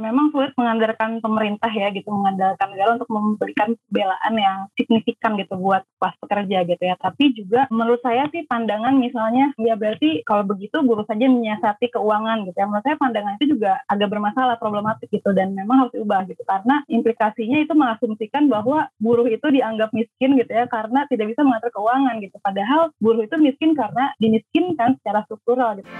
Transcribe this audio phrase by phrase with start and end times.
[0.00, 5.84] memang sulit mengandalkan pemerintah ya gitu, mengandalkan negara untuk memberikan pembelaan yang signifikan gitu buat
[6.00, 6.96] kelas pekerja gitu ya.
[6.96, 12.48] Tapi juga menurut saya sih pandangan misalnya ya berarti kalau begitu buruh saja menyiasati keuangan
[12.48, 12.64] gitu ya.
[12.64, 16.80] Menurut saya pandangan itu juga agak bermasalah, problematik gitu dan memang harus diubah gitu karena
[16.88, 22.16] implikasinya itu mengasumsikan bahwa buruh itu dianggap miskin gitu ya karena tidak bisa mengatur keuangan
[22.24, 22.36] gitu.
[22.40, 25.90] Padahal buruh itu miskin karena dimiskinkan secara struktural gitu.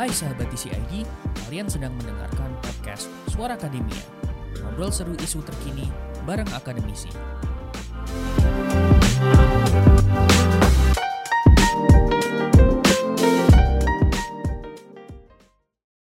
[0.00, 1.04] Hai sahabat TCID,
[1.44, 4.00] kalian sedang mendengarkan podcast Suara Akademia.
[4.64, 5.92] Ngobrol seru isu terkini
[6.24, 7.12] bareng akademisi.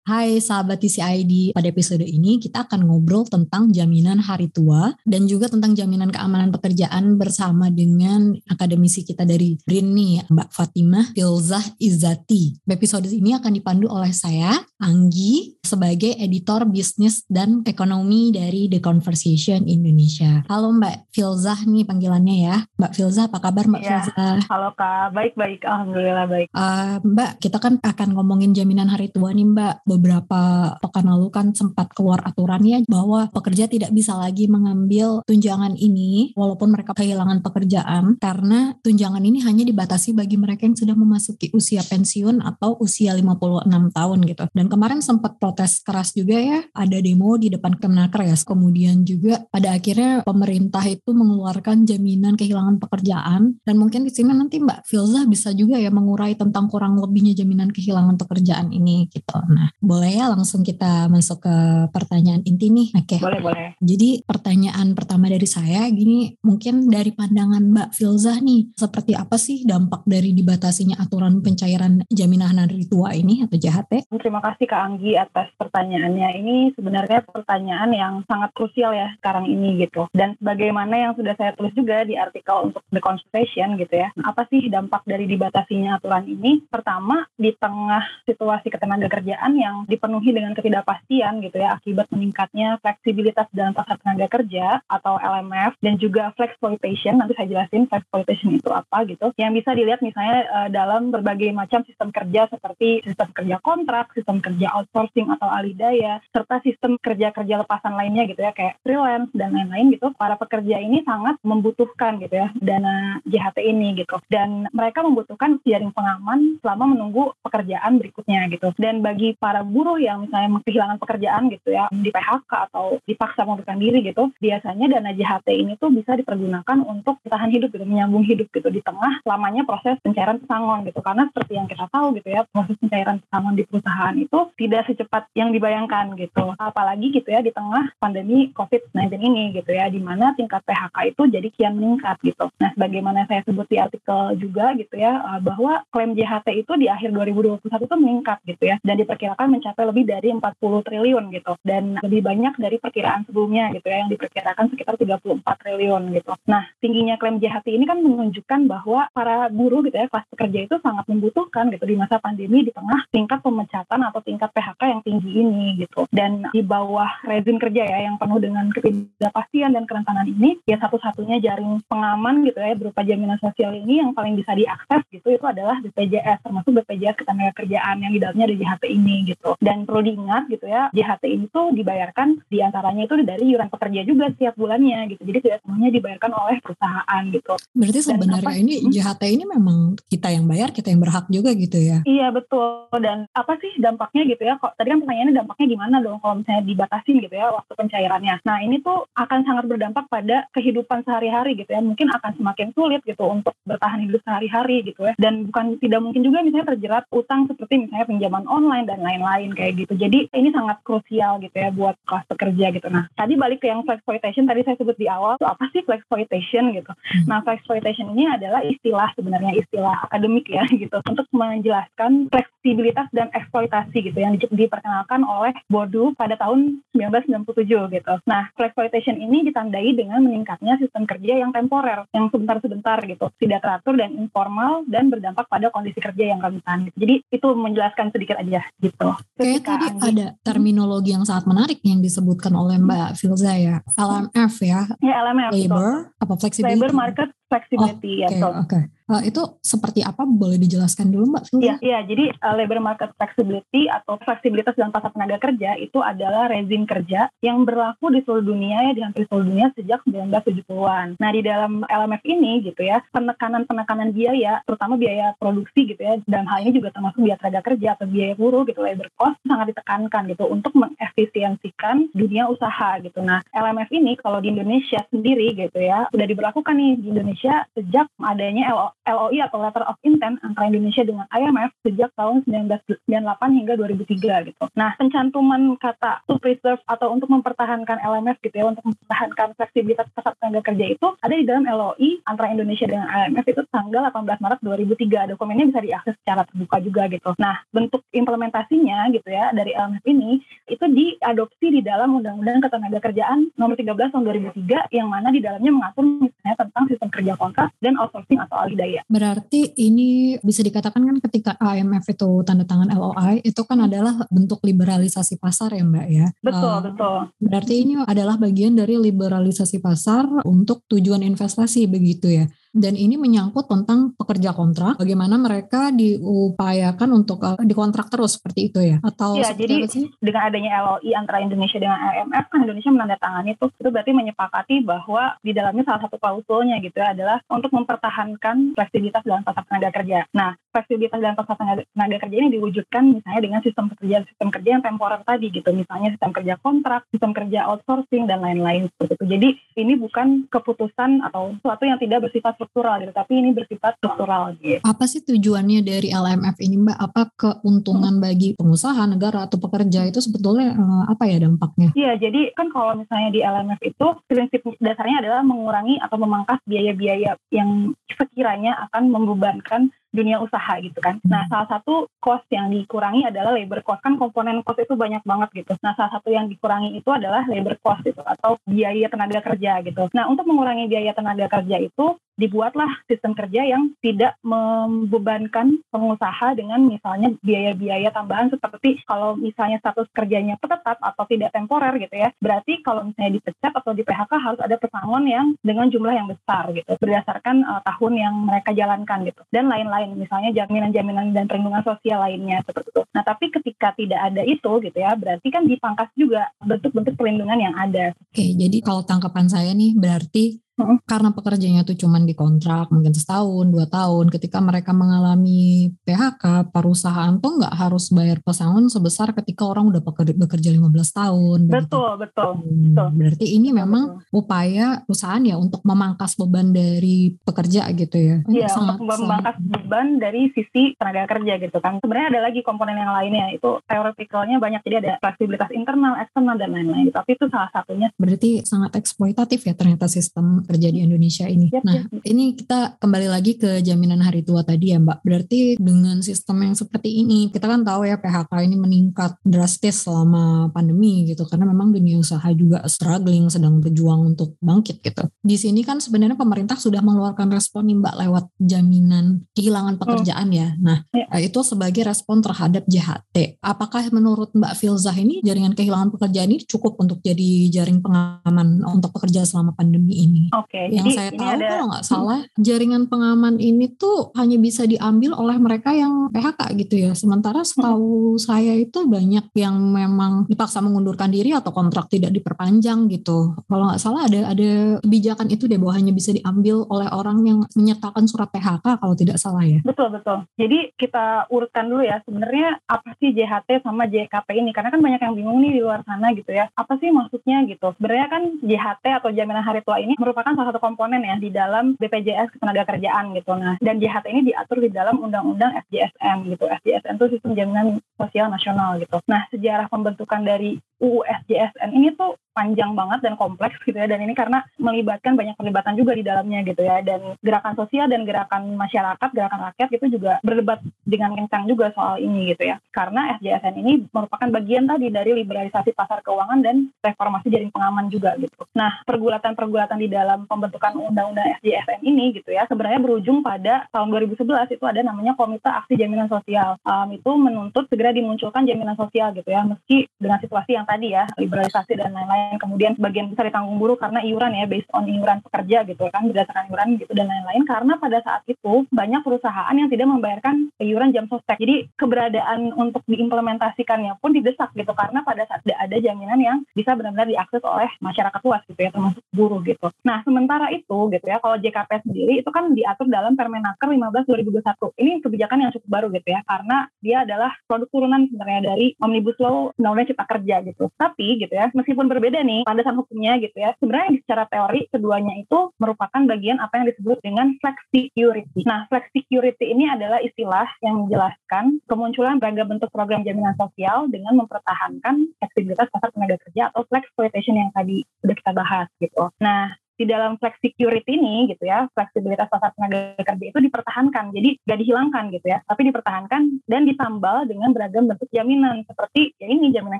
[0.05, 5.50] Hai sahabat TCID, pada episode ini kita akan ngobrol tentang jaminan hari tua dan juga
[5.50, 12.70] tentang jaminan keamanan pekerjaan bersama dengan akademisi kita dari BRIN nih, Mbak Fatimah Filzah Izzati.
[12.70, 19.66] Episode ini akan dipandu oleh saya, Anggi, sebagai editor bisnis dan ekonomi dari The Conversation
[19.66, 20.45] Indonesia.
[20.45, 22.58] Halo Mbak Filzah nih panggilannya ya.
[22.78, 24.38] Mbak Filzah, apa kabar Mbak Ya, Filzah?
[24.53, 25.66] Halo Kak, baik-baik.
[25.66, 26.48] Alhamdulillah baik.
[26.53, 29.95] Uh, Mbak, kita kan akan ngomongin jaminan hari tua nih Mbak.
[29.96, 36.36] Beberapa pekan lalu kan sempat keluar aturannya bahwa pekerja tidak bisa lagi mengambil tunjangan ini
[36.36, 41.80] walaupun mereka kehilangan pekerjaan karena tunjangan ini hanya dibatasi bagi mereka yang sudah memasuki usia
[41.80, 44.44] pensiun atau usia 56 tahun gitu.
[44.52, 48.36] Dan kemarin sempat protes keras juga ya, ada demo di depan Kemenaker ya.
[48.36, 54.60] Kemudian juga pada akhirnya pemerintah itu mengeluarkan jaminan kehilangan pekerjaan dan mungkin di sini nanti
[54.60, 59.40] Mbak Filzah bisa juga ya mengurai tentang kurang lebihnya jaminan kehilangan pekerjaan ini gitu.
[59.48, 61.55] Nah, boleh ya langsung kita masuk ke
[61.94, 62.89] pertanyaan inti nih.
[62.97, 63.17] Oke.
[63.22, 63.67] Boleh, boleh.
[63.80, 69.64] Jadi pertanyaan pertama dari saya gini, mungkin dari pandangan Mbak Filzah nih, seperti apa sih
[69.64, 74.09] dampak dari dibatasinya aturan pencairan jaminan hari tua ini atau JHT?
[74.09, 76.30] Terima kasih Kak Anggi atas pertanyaannya.
[76.42, 80.10] Ini sebenarnya pertanyaan yang sangat krusial ya sekarang ini gitu.
[80.11, 84.10] Dan sebagaimana yang sudah saya tulis juga di artikel untuk The Conversation gitu ya.
[84.23, 86.65] Apa sih dampak dari dibatasinya aturan ini?
[86.65, 93.52] Pertama, di tengah situasi ketenaga kerjaan yang dipenuhi dengan ketidakpastian gitu ya akibat meningkatnya fleksibilitas
[93.52, 97.19] dalam pasar tenaga kerja atau LMF dan juga flexploitation.
[97.19, 99.36] Nanti saya jelasin flexploitation itu apa gitu.
[99.36, 104.39] Yang bisa dilihat misalnya uh, dalam berbagai macam sistem kerja seperti sistem kerja kontrak, sistem
[104.39, 109.92] kerja outsourcing atau alidaya serta sistem kerja-kerja lepasan lainnya gitu ya kayak freelance dan lain-lain
[109.92, 114.15] gitu para pekerja ini sangat membutuhkan gitu ya dana JHT ini gitu.
[114.31, 118.71] Dan mereka membutuhkan jaring pengaman selama menunggu pekerjaan berikutnya gitu.
[118.77, 123.80] Dan bagi para buruh yang misalnya kehilangan pekerjaan gitu ya di PHK atau dipaksa mengundurkan
[123.80, 128.50] diri gitu biasanya dana JHT ini tuh bisa dipergunakan untuk bertahan hidup gitu menyambung hidup
[128.51, 131.00] gitu di tengah lamanya proses pencairan pesangon gitu.
[131.00, 135.24] Karena seperti yang kita tahu gitu ya proses pencairan pesangon di perusahaan itu tidak secepat
[135.38, 136.54] yang dibayangkan gitu.
[136.59, 141.21] Apalagi gitu ya di tengah pandemi COVID-19 ini gitu ya di mana tingkat PHK itu
[141.31, 142.51] jadi kian meningkat gitu.
[142.59, 147.13] Nah sebagaimana saya sebut di artikel juga gitu ya bahwa klaim JHT itu di akhir
[147.15, 151.54] 2021 itu meningkat gitu ya dan diperkirakan mencapai lebih dari 40 triliun gitu.
[151.63, 156.31] Dan lebih banyak dari perkiraan sebelumnya gitu ya yang diperkirakan sekitar 34 triliun gitu.
[156.51, 160.75] Nah tingginya klaim JHT ini kan menunjukkan bahwa para buruh gitu ya kelas pekerja itu
[160.83, 165.31] sangat membutuhkan gitu di masa pandemi di tengah tingkat pemecatan atau tingkat PHK yang tinggi
[165.31, 166.06] ini gitu.
[166.12, 171.39] Dan di bawah rezim kerja ya yang penuh dengan ketidakpastian dan kerentanan ini ya satu-satunya
[171.39, 175.77] jaring pengaman gitu ya berupa jaminan sosial ini yang paling bisa diakses gitu itu adalah
[175.86, 180.66] BPJS termasuk BPJS ketenagakerjaan yang di dalamnya ada JHT ini gitu dan perlu diingat gitu
[180.66, 185.22] ya JHT ini tuh dibayarkan di antaranya itu dari iuran pekerja juga setiap bulannya gitu
[185.24, 188.92] jadi tidak semuanya dibayarkan oleh perusahaan gitu Berarti sebenarnya apa- ini Hmm?
[188.92, 192.00] JHT ini memang kita yang bayar, kita yang berhak juga gitu ya.
[192.04, 194.56] Iya betul dan apa sih dampaknya gitu ya?
[194.56, 198.36] Kok tadi kan pertanyaannya dampaknya gimana dong kalau misalnya dibatasin gitu ya waktu pencairannya.
[198.44, 201.81] Nah ini tuh akan sangat berdampak pada kehidupan sehari-hari gitu ya.
[201.81, 205.14] Mungkin akan semakin sulit gitu untuk bertahan hidup sehari-hari gitu ya.
[205.18, 209.74] Dan bukan tidak mungkin juga misalnya terjerat utang seperti misalnya pinjaman online dan lain-lain kayak
[209.86, 209.94] gitu.
[209.96, 212.88] Jadi ini sangat krusial gitu ya buat kelas pekerja gitu.
[212.92, 216.72] Nah tadi balik ke yang flexploitation tadi saya sebut di awal tuh apa sih flexploitation
[216.76, 216.92] gitu.
[217.28, 224.12] Nah flexploitation ini adalah istilah sebenarnya istilah akademik ya gitu untuk menjelaskan fleksibilitas dan eksploitasi
[224.12, 228.14] gitu yang di- diperkenalkan oleh Bourdieu pada tahun 1997 gitu.
[228.26, 233.96] Nah, flexploitation ini ditandai dengan meningkatnya sistem kerja yang temporer, yang sebentar-sebentar gitu, tidak teratur
[233.98, 236.92] dan informal dan berdampak pada kondisi kerja yang rentan.
[236.94, 239.10] Jadi itu menjelaskan sedikit aja gitu.
[239.36, 243.80] Kayak Ketika tadi Anggi- ada terminologi yang sangat menarik yang disebutkan oleh Mbak Filza ya.
[243.96, 245.72] LMF ya, ya LMF gitu.
[245.72, 246.76] labor apa flexibility.
[246.80, 248.30] labor market flexibility oh, ya.
[248.31, 250.25] Oke, okay, Uh, itu seperti apa?
[250.25, 251.62] Boleh dijelaskan dulu, Mbak?
[251.62, 252.00] Iya, iya.
[252.01, 257.30] Jadi uh, labor market flexibility atau fleksibilitas dalam pasar tenaga kerja itu adalah rezim kerja
[257.45, 261.21] yang berlaku di seluruh dunia ya di hampir seluruh dunia sejak 1970-an.
[261.21, 266.50] Nah, di dalam LMF ini gitu ya, penekanan-penekanan biaya, terutama biaya produksi gitu ya, dan
[266.50, 270.33] hal ini juga termasuk biaya tenaga kerja atau biaya buruh gitu, labor cost sangat ditekankan
[270.33, 273.21] gitu untuk mengefisiensikan dunia usaha gitu.
[273.21, 278.08] Nah, LMF ini kalau di Indonesia sendiri gitu ya, sudah diberlakukan nih di Indonesia sejak
[278.22, 278.72] adanya
[279.06, 284.64] LOI atau Letter of Intent antara Indonesia dengan IMF sejak tahun 1998 hingga 2003 gitu.
[284.74, 290.34] Nah, pencantuman kata to preserve atau untuk mempertahankan LMF gitu ya, untuk mempertahankan fleksibilitas pasar
[290.40, 294.60] tenaga kerja itu ada di dalam LOI antara Indonesia dengan IMF itu tanggal 18 Maret
[294.64, 295.31] 2003.
[295.36, 297.31] Dokumennya bisa diakses secara terbuka juga gitu.
[297.38, 300.40] Nah, bentuk implementasinya gitu ya dari LMF ini
[300.70, 304.24] itu diadopsi di dalam Undang-Undang Ketenaga Kerjaan nomor 13 tahun
[304.54, 308.77] 2003 yang mana di dalamnya mengatur misalnya tentang sistem kerja kontrak dan outsourcing atau alih
[308.77, 309.01] daya.
[309.10, 314.62] Berarti ini bisa dikatakan kan ketika IMF itu tanda tangan LOI itu kan adalah bentuk
[314.62, 316.27] liberalisasi pasar ya Mbak ya.
[316.45, 317.18] Betul, uh, betul.
[317.42, 322.45] Berarti ini adalah bagian dari liberalisasi pasar untuk tujuan investasi begitu ya
[322.75, 328.80] dan ini menyangkut tentang pekerja kontrak bagaimana mereka diupayakan untuk uh, dikontrak terus seperti itu
[328.83, 329.88] ya atau ya, jadi
[330.19, 335.39] dengan adanya LOI antara Indonesia dengan IMF kan Indonesia menandatangani itu itu berarti menyepakati bahwa
[335.39, 340.28] di dalamnya salah satu klausulnya gitu ya adalah untuk mempertahankan fleksibilitas dalam pasar tenaga kerja.
[340.36, 344.69] Nah, fleksibilitas dalam pasar tenaga, tenaga kerja ini diwujudkan misalnya dengan sistem kerja sistem kerja
[344.75, 349.25] yang temporer tadi gitu, misalnya sistem kerja kontrak, sistem kerja outsourcing dan lain-lain seperti itu.
[349.25, 349.50] Jadi
[349.80, 354.82] ini bukan keputusan atau sesuatu yang tidak bersifat struktural gitu, tapi ini bersifat struktural gitu.
[354.82, 356.98] Apa sih tujuannya dari LMF ini Mbak?
[356.98, 361.94] Apa keuntungan bagi pengusaha, negara atau pekerja itu sebetulnya uh, apa ya dampaknya?
[361.94, 367.38] Iya, jadi kan kalau misalnya di LMF itu prinsip dasarnya adalah mengurangi atau memangkas biaya-biaya
[367.54, 371.20] yang sekiranya akan membebankan dunia usaha gitu kan.
[371.28, 371.52] Nah, hmm.
[371.52, 374.00] salah satu cost yang dikurangi adalah labor cost.
[374.00, 375.76] Kan komponen cost itu banyak banget gitu.
[375.84, 380.08] Nah, salah satu yang dikurangi itu adalah labor cost itu atau biaya tenaga kerja gitu.
[380.16, 386.86] Nah, untuk mengurangi biaya tenaga kerja itu dibuatlah sistem kerja yang tidak membebankan pengusaha dengan
[386.86, 392.30] misalnya biaya-biaya tambahan seperti kalau misalnya status kerjanya tetap atau tidak temporer gitu ya.
[392.40, 396.70] Berarti kalau misalnya dipecat atau di PHK harus ada pesangon yang dengan jumlah yang besar
[396.72, 401.84] gitu berdasarkan uh, tahun yang mereka jalankan gitu dan lain-lain lain, misalnya jaminan-jaminan dan perlindungan
[401.88, 403.02] sosial lainnya seperti itu.
[403.16, 407.76] Nah, tapi ketika tidak ada itu gitu ya, berarti kan dipangkas juga bentuk-bentuk perlindungan yang
[407.76, 408.12] ada.
[408.14, 410.65] Oke, jadi kalau tangkapan saya nih berarti
[411.07, 414.27] karena pekerjanya tuh cuman dikontrak mungkin setahun, dua tahun.
[414.27, 420.36] Ketika mereka mengalami PHK, perusahaan tuh nggak harus bayar pesangon sebesar ketika orang udah bekerja,
[420.36, 421.60] bekerja 15 tahun.
[421.72, 422.00] Betul, begitu.
[422.19, 423.07] betul, hmm, betul.
[423.16, 424.39] Berarti ini memang betul.
[424.44, 428.36] upaya perusahaan ya untuk memangkas beban dari pekerja gitu ya.
[428.51, 429.71] Iya, untuk memangkas sangat.
[429.71, 432.04] beban dari sisi tenaga kerja gitu kan.
[432.04, 434.83] Sebenarnya ada lagi komponen yang lainnya, itu teoretikalnya banyak.
[434.83, 437.16] Jadi ada fleksibilitas internal, eksternal, dan lain-lain.
[437.16, 438.12] Tapi itu salah satunya.
[438.19, 441.70] Berarti sangat eksploitatif ya ternyata sistem kerja di Indonesia ini.
[441.72, 442.26] Yep, nah, yep.
[442.26, 445.22] ini kita kembali lagi ke jaminan hari tua tadi ya Mbak.
[445.22, 450.70] Berarti dengan sistem yang seperti ini, kita kan tahu ya PHK ini meningkat drastis selama
[450.74, 455.24] pandemi gitu karena memang dunia usaha juga struggling, sedang berjuang untuk bangkit gitu.
[455.46, 460.57] Di sini kan sebenarnya pemerintah sudah mengeluarkan respon nih Mbak lewat jaminan kehilangan pekerjaan hmm.
[460.57, 460.68] ya.
[460.81, 461.26] Nah, ya.
[461.40, 463.62] itu sebagai respon terhadap JHT.
[463.62, 469.14] Apakah menurut Mbak Filzah ini jaringan kehilangan pekerjaan ini cukup untuk jadi jaring pengaman untuk
[469.16, 470.44] pekerja selama pandemi ini?
[470.56, 474.88] Oke, Okay, yang saya tahu ada, kalau nggak salah jaringan pengaman ini tuh hanya bisa
[474.88, 477.12] diambil oleh mereka yang PHK gitu ya.
[477.12, 478.42] Sementara setahu hmm.
[478.42, 483.52] saya itu banyak yang memang dipaksa mengundurkan diri atau kontrak tidak diperpanjang gitu.
[483.68, 484.71] Kalau nggak salah ada ada
[485.04, 489.35] kebijakan itu deh bahwa hanya bisa diambil oleh orang yang menyertakan surat PHK kalau tidak
[489.35, 489.83] salah ya.
[489.83, 490.47] Betul betul.
[490.56, 495.19] Jadi kita urutkan dulu ya sebenarnya apa sih JHT sama JKP ini karena kan banyak
[495.19, 496.71] yang bingung nih di luar sana gitu ya.
[496.80, 497.92] Apa sih maksudnya gitu?
[498.00, 501.97] Sebenarnya kan JHT atau jaminan hari tua ini merupakan salah satu komponen ya di dalam
[501.97, 503.57] BPJS Ketenagakerjaan gitu.
[503.57, 506.69] Nah, dan JHT ini diatur di dalam Undang-Undang FJSN gitu.
[506.69, 507.87] FJSN itu Sistem Jaminan
[508.19, 509.18] Sosial Nasional gitu.
[509.25, 514.07] Nah, sejarah pembentukan dari UU FJSN ini tuh panjang banget dan kompleks gitu ya.
[514.07, 517.03] Dan ini karena melibatkan banyak perlibatan juga di dalamnya gitu ya.
[517.03, 522.24] Dan gerakan sosial dan gerakan masyarakat gerakan rakyat itu juga berdebat dengan kencang juga soal
[522.24, 522.79] ini gitu ya.
[522.95, 528.39] Karena FJSN ini merupakan bagian tadi dari liberalisasi pasar keuangan dan reformasi jaring pengaman juga
[528.39, 528.63] gitu.
[528.71, 534.77] Nah pergulatan-pergulatan di dalam pembentukan undang-undang FJSN ini gitu ya sebenarnya berujung pada tahun 2011
[534.79, 536.79] itu ada namanya Komite Aksi Jaminan Sosial.
[536.88, 541.27] Um, itu menuntut segera dimunculkan jaminan sosial gitu ya meski dengan situasi yang tadi ya
[541.35, 545.85] liberalisasi dan lain-lain kemudian sebagian besar ditanggung buruh karena iuran ya based on iuran pekerja
[545.87, 547.63] gitu kan berdasarkan iuran gitu dan lain-lain.
[547.67, 551.59] Karena pada saat itu banyak perusahaan yang tidak membayarkan iuran jam sostek.
[551.61, 556.93] Jadi keberadaan untuk diimplementasikannya pun didesak gitu karena pada saat tidak ada jaminan yang bisa
[556.93, 559.87] benar-benar diakses oleh masyarakat luas gitu ya termasuk buruh gitu.
[560.05, 565.01] Nah sementara itu gitu ya kalau JKP sendiri itu kan diatur dalam Permenaker 15 2021
[565.01, 569.37] ini kebijakan yang cukup baru gitu ya karena dia adalah produk turunan sebenarnya dari Omnibus
[569.39, 570.83] Law Undang-Undang Cipta Kerja gitu.
[570.95, 575.71] Tapi gitu ya, meskipun berbeda nih landasan hukumnya gitu ya, sebenarnya secara teori keduanya itu
[575.79, 578.61] merupakan bagian apa yang disebut dengan flex security.
[578.65, 584.35] Nah, flex security ini adalah istilah yang menjelaskan kemunculan beragam bentuk program jaminan sosial dengan
[584.41, 589.29] mempertahankan fleksibilitas pasar tenaga kerja atau flex exploitation yang tadi sudah kita bahas gitu.
[589.39, 594.35] Nah, di dalam flex security ini gitu ya fleksibilitas pasar tenaga kerja itu dipertahankan.
[594.35, 598.83] Jadi gak dihilangkan gitu ya tapi dipertahankan dan ditambal dengan beragam bentuk jaminan.
[598.85, 599.99] Seperti ya ini jaminan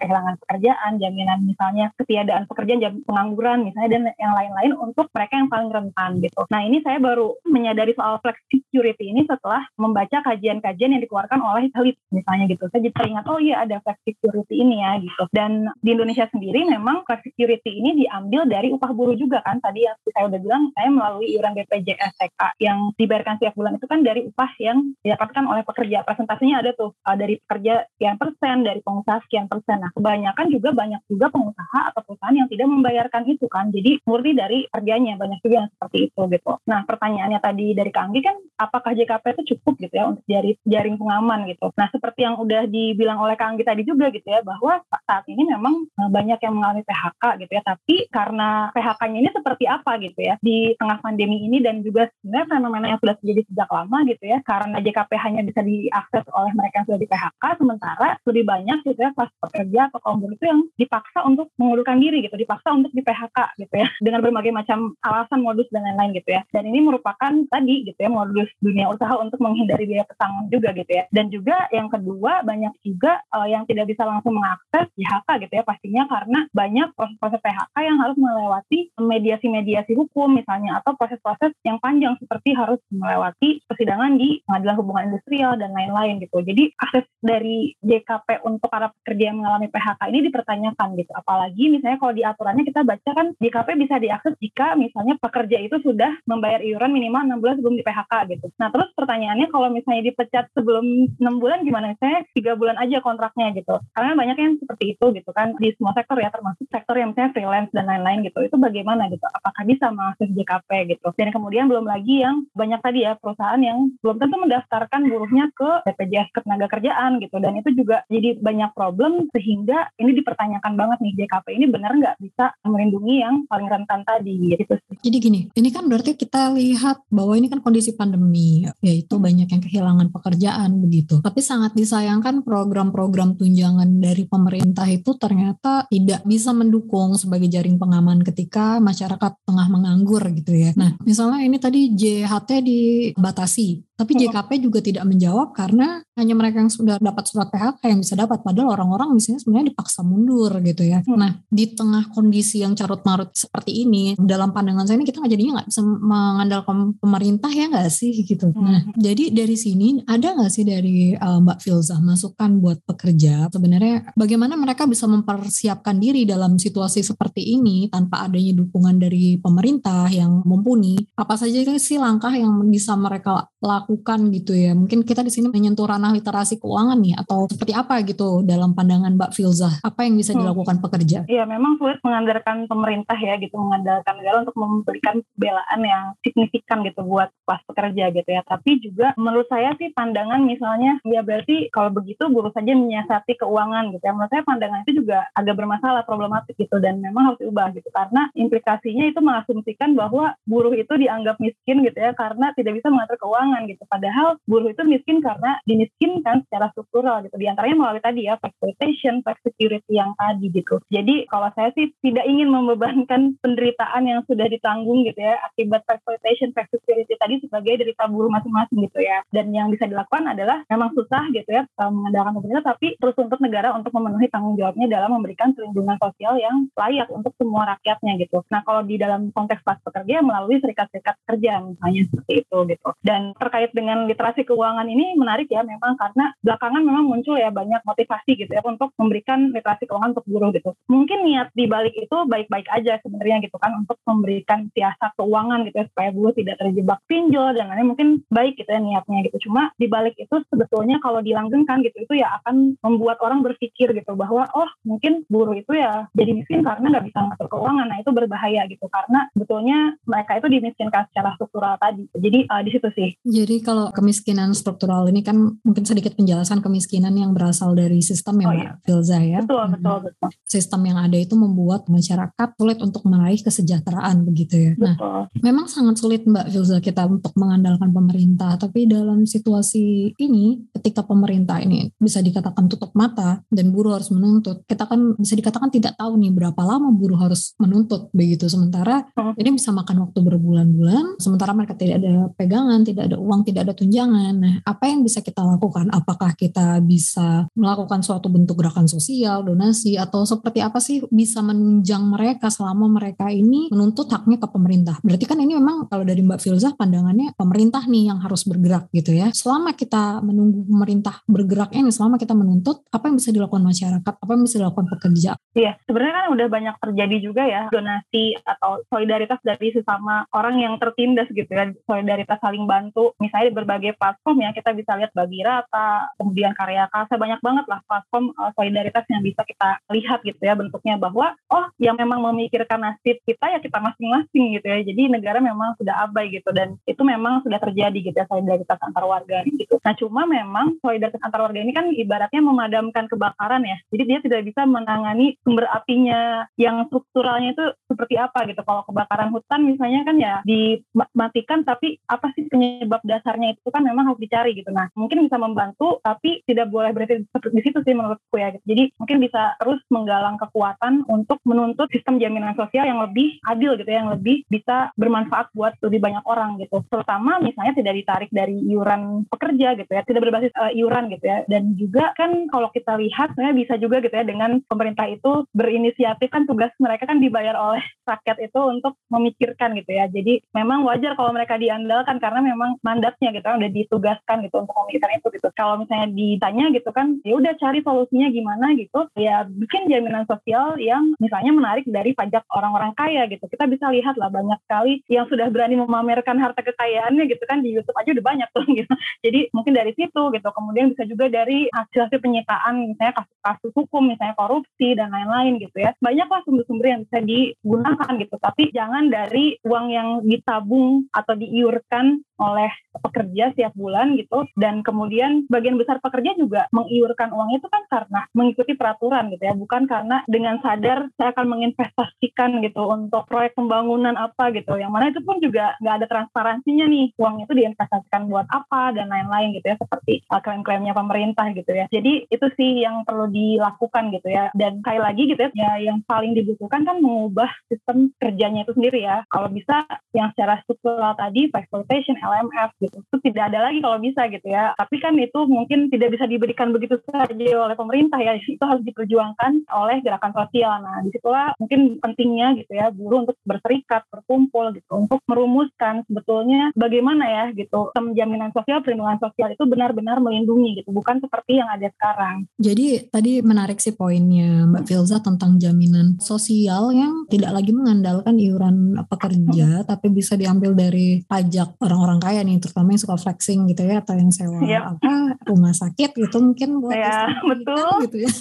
[0.00, 5.48] kehilangan pekerjaan jaminan misalnya ketiadaan pekerjaan jam pengangguran misalnya dan yang lain-lain untuk mereka yang
[5.52, 6.42] paling rentan gitu.
[6.48, 11.68] Nah ini saya baru menyadari soal flex security ini setelah membaca kajian-kajian yang dikeluarkan oleh
[11.72, 12.64] Helit misalnya gitu.
[12.68, 15.24] Saya jadi teringat oh iya ada flex security ini ya gitu.
[15.30, 19.60] Dan di Indonesia sendiri memang flex security ini diambil dari upah buruh juga kan.
[19.62, 23.86] Tadi yang saya udah bilang saya melalui iuran BPJS TK yang dibayarkan setiap bulan itu
[23.90, 26.06] kan dari upah yang didapatkan oleh pekerja.
[26.06, 29.82] Presentasinya ada tuh uh, dari pekerja sekian persen dari pengusaha sekian persen.
[29.82, 33.68] Nah kebanyakan juga banyak juga pengusaha atau perusahaan yang tidak membayarkan itu kan.
[33.74, 35.14] Jadi murni dari kerjanya.
[35.18, 36.52] Banyak juga yang seperti itu gitu.
[36.68, 40.96] Nah pertanyaannya tadi dari Kanggi kan apakah JKP itu cukup gitu ya untuk jaring, jaring
[40.96, 41.66] pengaman gitu?
[41.74, 45.86] Nah seperti yang udah dibilang oleh Kanggi tadi juga gitu ya bahwa saat ini memang
[45.98, 47.62] uh, banyak yang mengalami PHK gitu ya.
[47.64, 52.46] Tapi karena PHK-nya ini seperti apa gitu ya di tengah pandemi ini dan juga sebenarnya
[52.52, 56.74] fenomena yang sudah terjadi sejak lama gitu ya karena JKP hanya bisa diakses oleh mereka
[56.82, 60.46] yang sudah di PHK sementara lebih banyak gitu ya kelas pekerja atau kaum buruh itu
[60.46, 64.92] yang dipaksa untuk mengundurkan diri gitu dipaksa untuk di PHK gitu ya dengan berbagai macam
[65.00, 66.42] alasan modus dan lain-lain gitu ya.
[66.50, 70.90] Dan ini merupakan tadi gitu ya modus dunia usaha untuk menghindari biaya pesangon juga gitu
[70.90, 71.04] ya.
[71.14, 75.64] Dan juga yang kedua banyak juga uh, yang tidak bisa langsung mengakses PHK gitu ya
[75.64, 79.61] pastinya karena banyak proses-proses PHK yang harus melewati mediasi-mediasi
[79.92, 85.70] hukum misalnya atau proses-proses yang panjang seperti harus melewati persidangan di pengadilan hubungan industrial dan
[85.72, 86.40] lain-lain gitu.
[86.42, 91.12] Jadi akses dari JKP untuk para pekerja yang mengalami PHK ini dipertanyakan gitu.
[91.14, 95.76] Apalagi misalnya kalau di aturannya kita baca kan JKP bisa diakses jika misalnya pekerja itu
[95.84, 98.46] sudah membayar iuran minimal 6 bulan sebelum di PHK gitu.
[98.58, 100.84] Nah terus pertanyaannya kalau misalnya dipecat sebelum
[101.16, 101.94] 6 bulan gimana?
[102.00, 103.76] Saya tiga bulan aja kontraknya gitu.
[103.92, 107.32] Karena banyak yang seperti itu gitu kan di semua sektor ya termasuk sektor yang misalnya
[107.36, 108.38] freelance dan lain-lain gitu.
[108.40, 109.22] Itu bagaimana gitu?
[109.28, 111.08] Apakah bisa mengakses JKP gitu.
[111.14, 115.84] Dan kemudian belum lagi yang banyak tadi ya perusahaan yang belum tentu mendaftarkan buruhnya ke
[115.86, 117.36] BPJS ketenaga kerjaan gitu.
[117.38, 122.16] Dan itu juga jadi banyak problem sehingga ini dipertanyakan banget nih JKP ini benar nggak
[122.18, 124.74] bisa melindungi yang paling rentan tadi gitu.
[125.02, 129.24] Jadi gini, ini kan berarti kita lihat bahwa ini kan kondisi pandemi, yaitu hmm.
[129.24, 131.18] banyak yang kehilangan pekerjaan begitu.
[131.20, 138.22] Tapi sangat disayangkan program-program tunjangan dari pemerintah itu ternyata tidak bisa mendukung sebagai jaring pengaman
[138.22, 140.70] ketika masyarakat tengah menganggur gitu ya.
[140.78, 146.74] Nah, misalnya ini tadi JHT dibatasi tapi JKP juga tidak menjawab karena hanya mereka yang
[146.74, 148.42] sudah dapat surat PHK yang bisa dapat.
[148.42, 151.06] Padahal orang-orang misalnya sebenarnya dipaksa mundur gitu ya.
[151.06, 151.22] Hmm.
[151.22, 155.62] Nah di tengah kondisi yang carut marut seperti ini, dalam pandangan saya ini kita jadinya
[155.62, 158.50] nggak bisa mengandalkan pemerintah ya nggak sih gitu.
[158.50, 158.66] Hmm.
[158.66, 164.10] Nah jadi dari sini ada nggak sih dari uh, Mbak Filza masukan buat pekerja sebenarnya
[164.18, 170.42] bagaimana mereka bisa mempersiapkan diri dalam situasi seperti ini tanpa adanya dukungan dari pemerintah yang
[170.42, 170.98] mumpuni.
[171.14, 174.72] Apa saja sih langkah yang bisa mereka lakukan lakukan gitu ya?
[174.72, 179.12] Mungkin kita di sini menyentuh ranah literasi keuangan nih atau seperti apa gitu dalam pandangan
[179.12, 179.68] Mbak Filza?
[179.84, 180.40] Apa yang bisa hmm.
[180.40, 180.84] dilakukan hmm.
[180.88, 181.18] pekerja?
[181.28, 187.04] Iya, memang sulit mengandalkan pemerintah ya gitu, mengandalkan negara untuk memberikan pembelaan yang signifikan gitu
[187.04, 188.40] buat kelas pekerja gitu ya.
[188.48, 193.92] Tapi juga menurut saya sih pandangan misalnya ya berarti kalau begitu buruh saja menyiasati keuangan
[193.92, 194.16] gitu ya.
[194.16, 198.32] Menurut saya pandangan itu juga agak bermasalah, problematik gitu dan memang harus diubah gitu karena
[198.32, 203.66] implikasinya itu mengasumsikan bahwa buruh itu dianggap miskin gitu ya karena tidak bisa mengatur keuangan
[203.66, 203.84] gitu gitu.
[203.88, 207.36] Padahal buruh itu miskin karena dimiskinkan secara struktural gitu.
[207.40, 210.78] Di antaranya melalui tadi ya exploitation, security yang tadi gitu.
[210.92, 216.52] Jadi kalau saya sih tidak ingin membebankan penderitaan yang sudah ditanggung gitu ya akibat exploitation,
[216.52, 219.22] security tadi sebagai derita buruh masing-masing gitu ya.
[219.30, 223.74] Dan yang bisa dilakukan adalah memang susah gitu ya mengandalkan pemerintah tapi terus untuk negara
[223.76, 228.42] untuk memenuhi tanggung jawabnya dalam memberikan perlindungan sosial yang layak untuk semua rakyatnya gitu.
[228.50, 232.88] Nah kalau di dalam konteks pas pekerja melalui serikat-serikat kerja misalnya seperti itu gitu.
[233.04, 237.78] Dan terkait dengan literasi keuangan ini menarik ya memang karena belakangan memang muncul ya banyak
[237.86, 240.74] motivasi gitu ya untuk memberikan literasi keuangan untuk buruh gitu.
[240.90, 245.76] Mungkin niat di balik itu baik-baik aja sebenarnya gitu kan untuk memberikan siasat keuangan gitu
[245.78, 249.48] ya supaya buruh tidak terjebak pinjol dan lain-lain mungkin baik gitu ya niatnya gitu.
[249.48, 254.12] Cuma di balik itu sebetulnya kalau dilanggengkan gitu itu ya akan membuat orang berpikir gitu
[254.16, 257.86] bahwa oh mungkin buruh itu ya jadi miskin karena nggak bisa ngatur keuangan.
[257.86, 259.78] Nah itu berbahaya gitu karena sebetulnya
[260.08, 262.08] mereka itu dimiskinkan secara struktural tadi.
[262.16, 263.10] Jadi uh, di situ sih.
[263.26, 268.46] Jadi kalau kemiskinan struktural ini kan mungkin sedikit penjelasan kemiskinan yang berasal dari sistem ya
[268.48, 268.72] oh, Mbak iya.
[268.86, 269.38] Filza ya.
[269.44, 270.28] Betul, betul, betul.
[270.48, 274.72] Sistem yang ada itu membuat masyarakat sulit untuk meraih kesejahteraan begitu ya.
[274.78, 275.20] Nah, betul.
[275.28, 281.02] Nah, memang sangat sulit Mbak Filza kita untuk mengandalkan pemerintah, tapi dalam situasi ini ketika
[281.02, 285.98] pemerintah ini bisa dikatakan tutup mata dan buruh harus menuntut, kita kan bisa dikatakan tidak
[285.98, 288.46] tahu nih berapa lama buruh harus menuntut begitu.
[288.46, 289.34] Sementara hmm.
[289.40, 293.74] ini bisa makan waktu berbulan-bulan, sementara mereka tidak ada pegangan, tidak ada uang, tidak ada
[293.76, 294.34] tunjangan.
[294.38, 295.90] Nah, apa yang bisa kita lakukan?
[295.92, 302.02] Apakah kita bisa melakukan suatu bentuk gerakan sosial, donasi, atau seperti apa sih bisa menunjang
[302.06, 304.96] mereka selama mereka ini menuntut haknya ke pemerintah?
[305.02, 309.16] Berarti kan ini memang kalau dari Mbak Filzah pandangannya pemerintah nih yang harus bergerak gitu
[309.16, 309.34] ya.
[309.34, 314.12] Selama kita menunggu pemerintah bergerak ini, selama kita menuntut, apa yang bisa dilakukan masyarakat?
[314.22, 315.32] Apa yang bisa dilakukan pekerja?
[315.52, 320.74] Iya, sebenarnya kan udah banyak terjadi juga ya donasi atau solidaritas dari sesama orang yang
[320.76, 323.16] tertindas gitu ya, solidaritas saling bantu.
[323.18, 327.64] Misalnya di berbagai platform ya kita bisa lihat bagi rata, kemudian karya kasa banyak banget
[327.70, 332.20] lah platform uh, solidaritas yang bisa kita lihat gitu ya bentuknya bahwa oh yang memang
[332.20, 334.78] memikirkan nasib kita ya kita masing-masing gitu ya.
[334.84, 339.04] Jadi negara memang sudah abai gitu dan itu memang sudah terjadi gitu ya solidaritas antar
[339.08, 339.78] warga gitu.
[339.80, 343.78] Nah cuma memang solidaritas antar warga ini kan ibaratnya memadamkan kebakaran ya.
[343.94, 348.60] Jadi dia tidak bisa menangani sumber apinya yang strukturalnya itu seperti apa gitu.
[348.66, 354.10] Kalau kebakaran hutan misalnya kan ya dimatikan tapi apa sih penyebab dasarnya itu kan memang
[354.10, 354.74] harus dicari gitu.
[354.74, 358.50] Nah, mungkin bisa membantu tapi tidak boleh berarti di situ sih menurutku ya.
[358.50, 358.66] Gitu.
[358.66, 363.86] Jadi mungkin bisa terus menggalang kekuatan untuk menuntut sistem jaminan sosial yang lebih adil gitu
[363.86, 366.82] ya, yang lebih bisa bermanfaat buat lebih banyak orang gitu.
[366.90, 371.46] Terutama misalnya tidak ditarik dari iuran pekerja gitu ya, tidak berbasis uh, iuran gitu ya.
[371.46, 376.26] Dan juga kan kalau kita lihat sebenarnya bisa juga gitu ya dengan pemerintah itu berinisiatif
[376.26, 380.10] kan tugas mereka kan dibayar oleh rakyat itu untuk memikirkan gitu ya.
[380.10, 382.80] Jadi memang wajar kalau mereka diandalkan karena memang
[383.12, 385.48] mandatnya gitu kan udah ditugaskan gitu untuk memikirkan itu gitu.
[385.52, 389.00] Kalau misalnya ditanya gitu kan, ya udah cari solusinya gimana gitu.
[389.20, 393.44] Ya bikin jaminan sosial yang misalnya menarik dari pajak orang-orang kaya gitu.
[393.44, 397.76] Kita bisa lihat lah banyak sekali yang sudah berani memamerkan harta kekayaannya gitu kan di
[397.76, 398.92] YouTube aja udah banyak tuh gitu.
[399.20, 400.48] Jadi mungkin dari situ gitu.
[400.48, 405.92] Kemudian bisa juga dari hasil-hasil penyitaan misalnya kasus-kasus hukum misalnya korupsi dan lain-lain gitu ya.
[406.00, 408.36] Banyak lah sumber-sumber yang bisa digunakan gitu.
[408.40, 412.70] Tapi jangan dari uang yang ditabung atau diiurkan oleh
[413.02, 414.46] pekerja setiap bulan gitu.
[414.54, 419.54] Dan kemudian bagian besar pekerja juga mengiurkan uang itu kan karena mengikuti peraturan gitu ya.
[419.58, 424.78] Bukan karena dengan sadar saya akan menginvestasikan gitu untuk proyek pembangunan apa gitu.
[424.78, 427.06] Yang mana itu pun juga nggak ada transparansinya nih.
[427.18, 429.76] Uang itu diinvestasikan buat apa dan lain-lain gitu ya.
[429.76, 431.90] Seperti klaim-klaimnya pemerintah gitu ya.
[431.90, 434.48] Jadi itu sih yang perlu dilakukan gitu ya.
[434.54, 439.02] Dan sekali lagi gitu ya, ya yang paling dibutuhkan kan mengubah sistem kerjanya itu sendiri
[439.02, 439.24] ya.
[439.32, 444.28] Kalau bisa yang secara struktural tadi exploitation LMF gitu itu tidak ada lagi kalau bisa
[444.28, 444.76] gitu ya.
[444.76, 448.36] Tapi kan itu mungkin tidak bisa diberikan begitu saja oleh pemerintah ya.
[448.36, 450.84] Itu harus diperjuangkan oleh gerakan sosial.
[450.84, 454.92] Nah di situlah mungkin pentingnya gitu ya buruh untuk berserikat berkumpul gitu.
[455.08, 460.92] Untuk merumuskan sebetulnya bagaimana ya gitu jaminan sosial perlindungan sosial itu benar-benar melindungi gitu.
[460.92, 462.44] Bukan seperti yang ada sekarang.
[462.60, 468.98] Jadi tadi menarik sih poinnya Mbak Filza tentang jaminan sosial yang tidak lagi mengandalkan iuran
[469.06, 474.00] pekerja tapi bisa diambil dari pajak orang-orang kaya nih terutama yang suka flexing gitu ya
[474.00, 474.96] atau yang sewa yep.
[474.96, 478.30] apa rumah sakit gitu mungkin buat ya, betul gitu ya.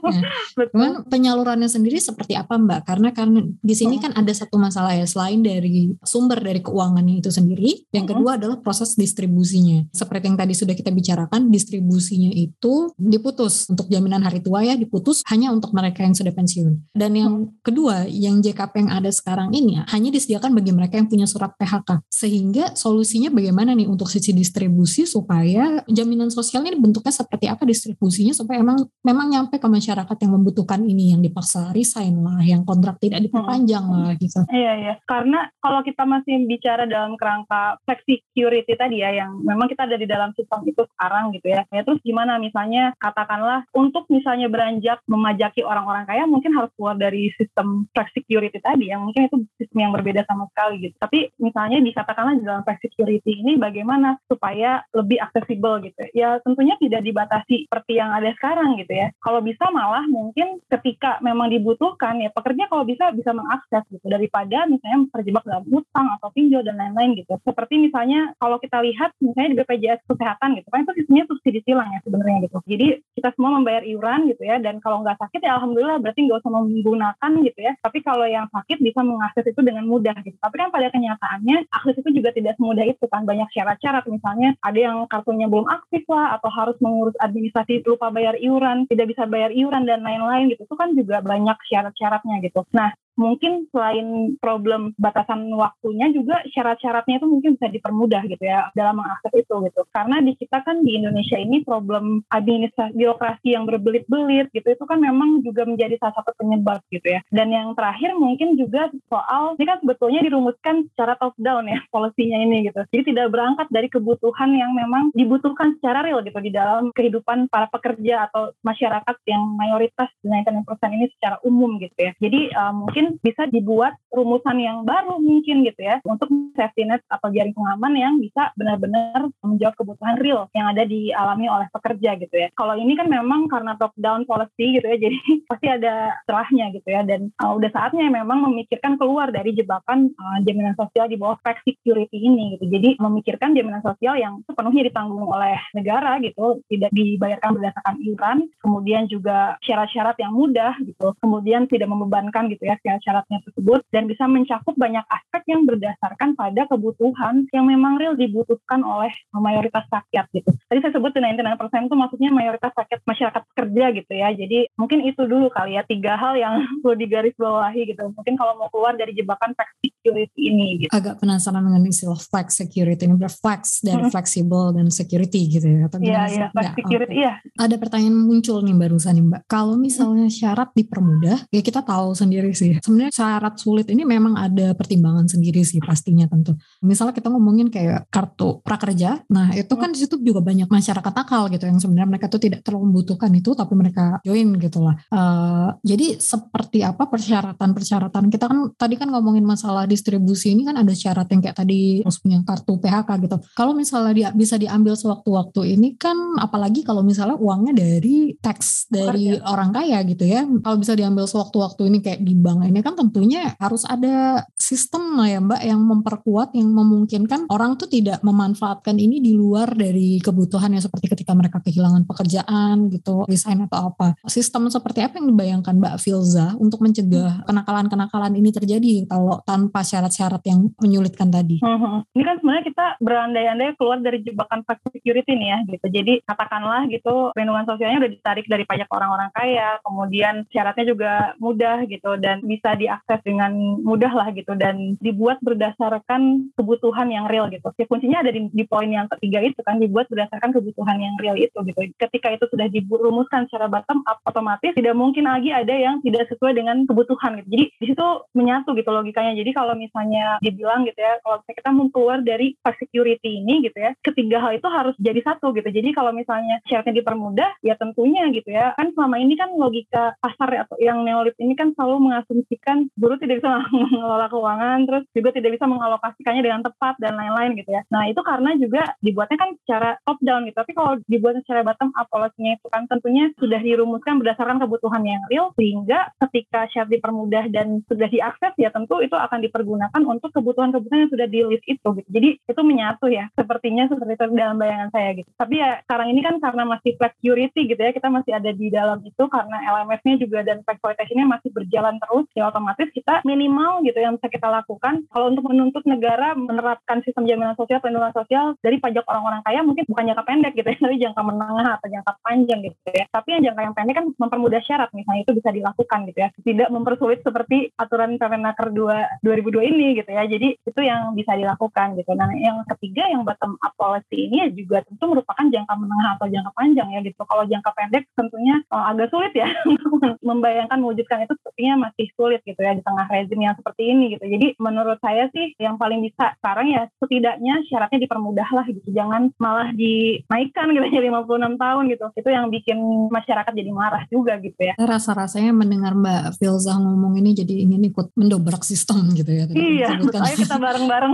[0.00, 0.72] nah, betul.
[0.72, 2.80] Cuman penyalurannya sendiri seperti apa Mbak?
[2.88, 3.28] Karena kan
[3.60, 8.06] di sini kan ada satu masalah ya selain dari sumber dari keuangannya itu sendiri, yang
[8.06, 9.84] kedua adalah proses distribusinya.
[9.92, 15.20] Seperti yang tadi sudah kita bicarakan, distribusinya itu diputus untuk jaminan hari tua ya diputus
[15.28, 16.94] hanya untuk mereka yang sudah pensiun.
[16.94, 21.10] Dan yang kedua, yang JKP yang ada sekarang ini ya, hanya disediakan bagi mereka yang
[21.10, 22.06] punya surat PHK.
[22.08, 28.30] Sehingga solusinya bagaimana nih untuk sisi distribusi supaya jaminan sosial ini bentuknya seperti apa distribusinya
[28.30, 32.96] supaya emang memang nyampe ke masyarakat yang membutuhkan ini yang dipaksa resign lah, yang kontrak
[33.02, 33.94] tidak diperpanjang hmm.
[33.98, 34.40] lah gitu.
[34.48, 39.66] Iya iya, karena kalau kita masih bicara dalam kerangka flex security tadi ya yang memang
[39.66, 41.66] kita ada di dalam sistem itu sekarang gitu ya.
[41.74, 47.32] Ya terus gimana misalnya katakanlah untuk misalnya beranjak memajaki orang-orang kaya mungkin harus keluar dari
[47.34, 50.96] sistem flex security tadi yang mungkin itu sistem yang berbeda sama sekali gitu.
[51.00, 56.02] Tapi misalnya dikatakanlah di dalam flex security security ini bagaimana supaya lebih aksesibel gitu.
[56.12, 59.08] Ya tentunya tidak dibatasi seperti yang ada sekarang gitu ya.
[59.24, 64.68] Kalau bisa malah mungkin ketika memang dibutuhkan ya pekerja kalau bisa bisa mengakses gitu daripada
[64.68, 67.40] misalnya terjebak dalam utang atau pinjol dan lain-lain gitu.
[67.40, 71.88] Seperti misalnya kalau kita lihat misalnya di BPJS kesehatan gitu kan itu sistemnya subsidi silang
[71.90, 72.60] ya sebenarnya gitu.
[72.68, 76.38] Jadi kita semua membayar iuran gitu ya dan kalau nggak sakit ya alhamdulillah berarti nggak
[76.44, 77.72] usah menggunakan gitu ya.
[77.80, 80.36] Tapi kalau yang sakit bisa mengakses itu dengan mudah gitu.
[80.36, 84.78] Tapi kan pada kenyataannya akses itu juga tidak semudah itu kan banyak syarat-syarat misalnya ada
[84.78, 89.54] yang kartunya belum aktif lah atau harus mengurus administrasi lupa bayar iuran, tidak bisa bayar
[89.54, 90.66] iuran dan lain-lain gitu.
[90.66, 92.66] Itu kan juga banyak syarat-syaratnya gitu.
[92.74, 98.98] Nah, mungkin selain problem batasan waktunya juga syarat-syaratnya itu mungkin bisa dipermudah gitu ya dalam
[98.98, 99.80] mengakses itu gitu.
[99.90, 104.98] Karena di kita kan di Indonesia ini problem administrasi birokrasi yang berbelit-belit gitu itu kan
[104.98, 107.20] memang juga menjadi salah satu penyebab gitu ya.
[107.30, 112.38] Dan yang terakhir mungkin juga soal ini kan sebetulnya dirumuskan secara top down ya polisinya
[112.42, 112.80] ini gitu.
[112.90, 117.70] Jadi tidak berangkat dari kebutuhan yang memang dibutuhkan secara real gitu di dalam kehidupan para
[117.70, 120.64] pekerja atau masyarakat yang mayoritas 99%
[120.96, 122.12] ini secara umum gitu ya.
[122.18, 127.04] Jadi uh, mungkin mungkin bisa dibuat rumusan yang baru mungkin gitu ya untuk safety net
[127.12, 132.32] atau jaring pengaman yang bisa benar-benar menjawab kebutuhan real yang ada dialami oleh pekerja gitu
[132.32, 132.48] ya.
[132.56, 135.18] Kalau ini kan memang karena top down policy gitu ya, jadi
[135.50, 140.38] pasti ada celahnya gitu ya dan uh, udah saatnya memang memikirkan keluar dari jebakan uh,
[140.46, 142.70] jaminan sosial di bawah flex security ini gitu.
[142.72, 149.04] Jadi memikirkan jaminan sosial yang sepenuhnya ditanggung oleh negara gitu, tidak dibayarkan berdasarkan iuran, kemudian
[149.10, 154.74] juga syarat-syarat yang mudah gitu, kemudian tidak membebankan gitu ya syarat-syaratnya tersebut dan bisa mencakup
[154.76, 160.50] banyak aspek yang berdasarkan pada kebutuhan yang memang real dibutuhkan oleh mayoritas rakyat gitu.
[160.66, 164.28] Tadi saya sebut 99% itu maksudnya mayoritas rakyat masyarakat kerja gitu ya.
[164.34, 168.02] Jadi mungkin itu dulu kali ya tiga hal yang perlu digarisbawahi gitu.
[168.12, 170.90] Mungkin kalau mau keluar dari jebakan flex security ini gitu.
[170.92, 174.12] Agak penasaran dengan istilah flex security ini flex dari hmm.
[174.12, 177.26] flexible dan security gitu ya atau Iya, iya, flex ya, security okay.
[177.26, 177.32] ya.
[177.56, 179.42] Ada pertanyaan muncul nih barusan nih Mbak.
[179.48, 184.76] Kalau misalnya syarat dipermudah, ya kita tahu sendiri sih sebenarnya syarat sulit ini memang ada
[184.76, 186.52] pertimbangan sendiri sih pastinya tentu.
[186.84, 191.48] Misalnya kita ngomongin kayak kartu prakerja, nah itu kan di situ juga banyak masyarakat akal
[191.48, 194.94] gitu yang sebenarnya mereka tuh tidak terlalu membutuhkan itu tapi mereka join gitu lah.
[195.08, 200.92] Uh, jadi seperti apa persyaratan-persyaratan kita kan tadi kan ngomongin masalah distribusi ini kan ada
[200.92, 203.36] syarat yang kayak tadi harus punya kartu PHK gitu.
[203.56, 209.38] Kalau misalnya dia bisa diambil sewaktu-waktu ini kan apalagi kalau misalnya uangnya dari tax dari
[209.40, 210.44] orang kaya gitu ya.
[210.44, 215.30] Kalau bisa diambil sewaktu-waktu ini kayak di bank ini kan tentunya harus ada sistem lah
[215.30, 220.74] ya Mbak yang memperkuat yang memungkinkan orang tuh tidak memanfaatkan ini di luar dari kebutuhan
[220.74, 224.18] yang seperti ketika mereka kehilangan pekerjaan gitu, resign atau apa.
[224.26, 230.42] Sistem seperti apa yang dibayangkan Mbak Filza untuk mencegah kenakalan-kenakalan ini terjadi kalau tanpa syarat-syarat
[230.50, 231.62] yang menyulitkan tadi?
[231.62, 235.86] Hmm, ini kan sebenarnya kita berandai-andai keluar dari jebakan tax security nih ya gitu.
[235.92, 241.84] Jadi katakanlah gitu perlindungan sosialnya udah ditarik dari pajak orang-orang kaya, kemudian syaratnya juga mudah
[241.84, 243.52] gitu dan bisa bisa diakses dengan
[243.84, 247.68] mudah lah gitu dan dibuat berdasarkan kebutuhan yang real gitu.
[247.76, 251.36] Ya, kuncinya ada di, di poin yang ketiga itu kan dibuat berdasarkan kebutuhan yang real
[251.36, 251.76] itu gitu.
[252.00, 256.56] Ketika itu sudah dirumuskan secara bottom up otomatis tidak mungkin lagi ada yang tidak sesuai
[256.56, 257.48] dengan kebutuhan gitu.
[257.52, 259.36] Jadi di situ menyatu gitu logikanya.
[259.36, 263.92] Jadi kalau misalnya dibilang gitu ya, kalau kita mau keluar dari security ini gitu ya,
[264.00, 265.68] ketiga hal itu harus jadi satu gitu.
[265.68, 268.72] Jadi kalau misalnya syaratnya dipermudah, ya tentunya gitu ya.
[268.72, 273.16] Kan selama ini kan logika pasar atau yang neolib ini kan selalu mengasumsi kan guru
[273.16, 273.50] tidak bisa
[273.92, 277.82] mengelola keuangan, terus juga tidak bisa mengalokasikannya dengan tepat dan lain-lain gitu ya.
[277.88, 280.56] Nah itu karena juga dibuatnya kan secara top down gitu.
[280.60, 285.22] Tapi kalau dibuat secara bottom up polosinya itu kan tentunya sudah dirumuskan berdasarkan kebutuhan yang
[285.28, 291.08] real sehingga ketika syarat dipermudah dan sudah diakses ya tentu itu akan dipergunakan untuk kebutuhan-kebutuhan
[291.08, 292.08] yang sudah di list itu gitu.
[292.12, 295.30] Jadi itu menyatu ya sepertinya seperti itu dalam bayangan saya gitu.
[295.34, 298.68] Tapi ya sekarang ini kan karena masih flex security gitu ya kita masih ada di
[298.68, 303.98] dalam itu karena LMS-nya juga dan exploitation-nya masih berjalan terus ya otomatis kita minimal gitu
[304.02, 305.06] yang bisa kita lakukan.
[305.08, 309.86] Kalau untuk menuntut negara menerapkan sistem jaminan sosial perlindungan sosial dari pajak orang-orang kaya mungkin
[309.86, 313.04] bukan jangka pendek gitu ya tapi jangka menengah atau jangka panjang gitu ya.
[313.08, 316.28] Tapi yang jangka yang pendek kan mempermudah syarat misalnya itu bisa dilakukan gitu ya.
[316.34, 320.22] Tidak mempersulit seperti aturan Permenaker 2 2002 ini gitu ya.
[320.26, 322.12] Jadi itu yang bisa dilakukan gitu.
[322.18, 326.26] Nah yang ketiga yang bottom up policy ini ya juga tentu merupakan jangka menengah atau
[326.26, 327.22] jangka panjang ya gitu.
[327.22, 329.46] Kalau jangka pendek tentunya oh, agak sulit ya
[330.28, 334.16] membayangkan mewujudkan itu sepertinya masih sulit sulit gitu ya di tengah rezim yang seperti ini
[334.16, 334.24] gitu.
[334.24, 338.88] Jadi menurut saya sih yang paling bisa sekarang ya setidaknya syaratnya dipermudah lah gitu.
[338.88, 342.04] Jangan malah dinaikkan gitu jadi 56 tahun gitu.
[342.16, 342.78] Itu yang bikin
[343.12, 344.72] masyarakat jadi marah juga gitu ya.
[344.80, 349.44] Rasa-rasanya mendengar Mbak Filza ngomong ini jadi ingin ikut mendobrak sistem gitu ya.
[349.44, 351.12] Tadi iya, ayo kita bareng-bareng.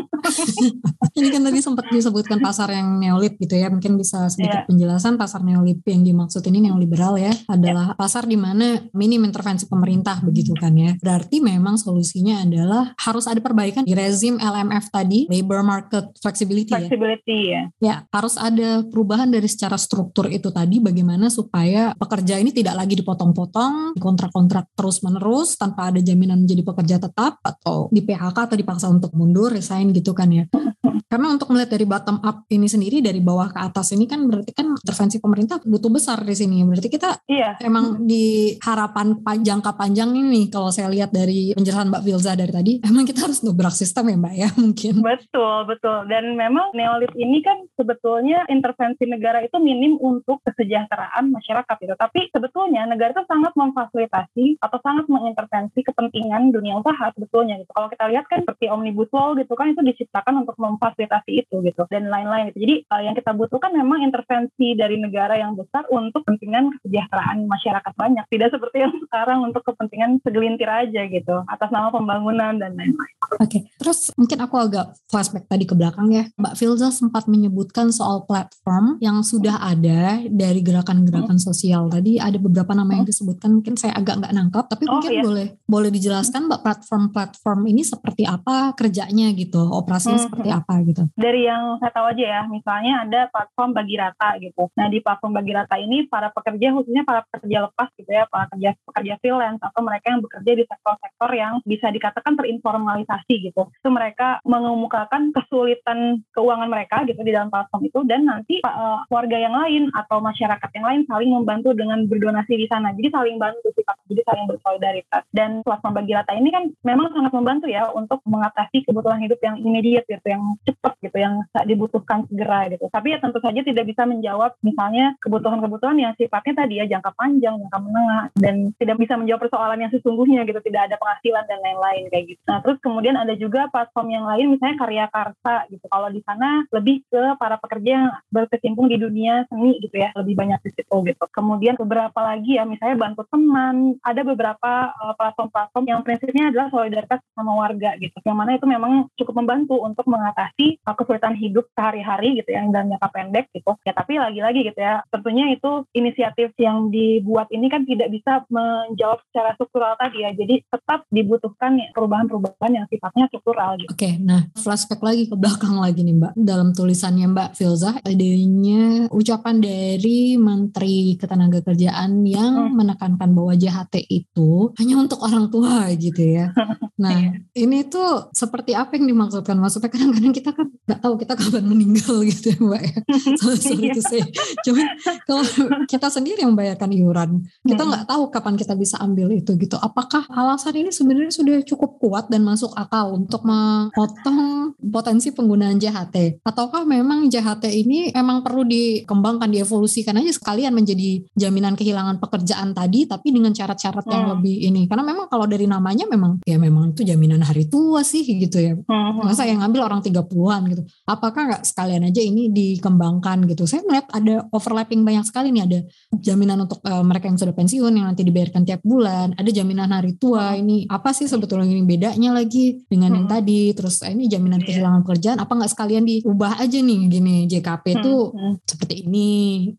[1.18, 3.66] Ini kan tadi sempat disebutkan pasar yang neolib gitu ya.
[3.66, 4.68] Mungkin bisa sedikit yeah.
[4.68, 7.98] penjelasan pasar neolib yang dimaksud ini neoliberal ya adalah yeah.
[7.98, 10.94] pasar di mana minim intervensi pemerintah begitu kan ya.
[11.00, 17.52] Berarti memang solusinya adalah harus ada perbaikan di rezim LMF tadi, labor market flexibility, flexibility
[17.52, 17.62] ya.
[17.80, 17.88] ya.
[17.90, 22.94] Ya, harus ada perubahan dari secara struktur itu tadi bagaimana supaya pekerja ini tidak lagi
[23.00, 29.10] dipotong-potong, kontrak-kontrak terus-menerus tanpa ada jaminan menjadi pekerja tetap atau di PHK atau dipaksa untuk
[29.16, 30.44] mundur, resign gitu kan ya.
[31.10, 34.54] Karena untuk melihat dari bottom up ini sendiri dari bawah ke atas ini kan berarti
[34.54, 36.62] kan intervensi pemerintah butuh besar di sini.
[36.62, 37.58] Berarti kita iya.
[37.58, 42.72] emang di harapan jangka panjang ini kalau saya lihat dari penjelasan Mbak Vilza dari tadi,
[42.82, 44.94] emang kita harus ngebrak sistem ya Mbak ya mungkin.
[45.00, 45.98] Betul, betul.
[46.10, 51.94] Dan memang neolib ini kan sebetulnya intervensi negara itu minim untuk kesejahteraan masyarakat itu.
[51.94, 57.70] Tapi sebetulnya negara itu sangat memfasilitasi atau sangat mengintervensi kepentingan dunia usaha sebetulnya gitu.
[57.70, 61.82] Kalau kita lihat kan seperti omnibus law gitu kan itu diciptakan untuk memfasilitasi itu gitu
[61.92, 62.64] dan lain-lain gitu.
[62.64, 67.92] Jadi uh, yang kita butuhkan memang intervensi dari negara yang besar untuk kepentingan kesejahteraan masyarakat
[67.94, 68.24] banyak.
[68.30, 73.14] Tidak seperti yang sekarang untuk kepentingan segelintir aja gitu atas nama pembangunan dan lain-lain.
[73.38, 73.62] Oke, okay.
[73.78, 76.26] terus mungkin aku agak flashback tadi ke belakang ya.
[76.34, 81.46] Mbak Filza sempat menyebutkan soal platform yang sudah ada dari gerakan-gerakan hmm.
[81.46, 81.86] sosial.
[81.92, 83.12] Tadi ada beberapa nama yang hmm.
[83.12, 85.22] disebutkan, mungkin saya agak nggak nangkap, tapi oh, mungkin iya.
[85.22, 90.26] boleh boleh dijelaskan Mbak platform-platform ini seperti apa kerjanya gitu, operasinya hmm.
[90.26, 91.02] seperti apa gitu.
[91.14, 94.62] Dari yang saya tahu aja ya, misalnya ada platform bagi rata gitu.
[94.74, 98.50] Nah di platform bagi rata ini para pekerja khususnya para pekerja lepas gitu ya, para
[98.50, 103.66] pekerja pekerja freelance atau mereka yang bekerja di sektor-sektor yang bisa dikatakan terinformalisasi gitu.
[103.74, 109.36] Itu mereka mengemukakan kesulitan keuangan mereka gitu di dalam platform itu dan nanti uh, warga
[109.36, 112.94] yang lain atau masyarakat yang lain saling membantu dengan berdonasi di sana.
[112.94, 115.22] Jadi saling bantu sih jadi saling bersolidaritas.
[115.30, 119.56] Dan platform bagi rata ini kan memang sangat membantu ya untuk mengatasi kebutuhan hidup yang
[119.58, 122.86] immediate gitu, yang cepat gitu, yang dibutuhkan segera gitu.
[122.90, 127.54] Tapi ya tentu saja tidak bisa menjawab misalnya kebutuhan-kebutuhan yang sifatnya tadi ya jangka panjang,
[127.58, 132.04] jangka menengah dan tidak bisa menjawab persoalan yang sesungguhnya gitu, tidak ada penghasilan dan lain-lain
[132.12, 132.42] kayak gitu.
[132.48, 135.84] Nah, terus kemudian ada juga platform yang lain misalnya karya karsa gitu.
[135.88, 140.34] Kalau di sana lebih ke para pekerja yang berkecimpung di dunia seni gitu ya, lebih
[140.36, 141.24] banyak di situ gitu.
[141.30, 147.20] Kemudian beberapa lagi ya misalnya bantu teman, ada beberapa uh, platform-platform yang prinsipnya adalah solidaritas
[147.34, 148.16] sama warga gitu.
[148.24, 152.74] Yang mana itu memang cukup membantu untuk mengatasi uh, kesulitan hidup sehari-hari gitu ya, yang
[152.74, 153.72] dalam jangka pendek gitu.
[153.86, 159.22] Ya tapi lagi-lagi gitu ya, tentunya itu inisiatif yang dibuat ini kan tidak bisa menjawab
[159.30, 160.30] secara struktural tadi ya.
[160.34, 163.90] Jadi tetap dibutuhkan perubahan-perubahan yang sifatnya struktural gitu.
[163.94, 166.32] Oke, nah flashback lagi ke belakang lagi nih Mbak.
[166.34, 172.74] Dalam tulisannya Mbak Filzah adanya ucapan dari Menteri Ketenagakerjaan yang hmm.
[172.74, 176.50] menekankan bahwa JHT itu hanya untuk orang tua gitu ya.
[177.00, 177.32] Nah, iya.
[177.56, 179.56] ini tuh seperti apa yang dimaksudkan?
[179.56, 182.96] Maksudnya kadang-kadang kita kan nggak tahu kita kapan meninggal gitu ya Mbak ya.
[183.40, 184.26] Sorry itu saya.
[184.60, 184.84] Cuma
[185.24, 185.44] kalau
[185.88, 187.30] kita sendiri yang membayarkan iuran,
[187.64, 189.80] kita nggak tahu kapan kita bisa ambil itu gitu.
[189.80, 196.46] Apakah alasan ini sebenarnya sudah cukup kuat dan masuk akal untuk memotong potensi penggunaan JHT?
[196.46, 203.10] Ataukah memang JHT ini emang perlu dikembangkan, dievolusikan aja sekalian menjadi jaminan kehilangan pekerjaan tadi,
[203.10, 204.32] tapi dengan syarat-syarat yang hmm.
[204.38, 204.82] lebih ini?
[204.86, 208.74] Karena memang kalau dari namanya memang ya memang itu jaminan hari tua sih gitu ya.
[208.86, 209.26] Hmm.
[209.26, 210.82] Masa yang ngambil orang 30-an gitu.
[211.08, 213.66] Apakah nggak sekalian aja ini dikembangkan gitu.
[213.66, 215.64] Saya melihat ada overlapping banyak sekali nih.
[215.66, 215.78] Ada
[216.20, 219.34] jaminan untuk uh, mereka yang sudah pensiun yang nanti dibayarkan tiap bulan.
[219.34, 220.54] Ada jaminan hari tua.
[220.54, 223.18] Ini apa sih sebetulnya ini bedanya lagi dengan hmm.
[223.18, 223.62] yang tadi.
[223.72, 224.68] Terus eh, ini jaminan yeah.
[224.68, 225.38] kehilangan pekerjaan.
[225.40, 228.38] Apa nggak sekalian diubah aja nih gini JKP itu hmm.
[228.38, 228.54] hmm.
[228.68, 229.30] seperti ini.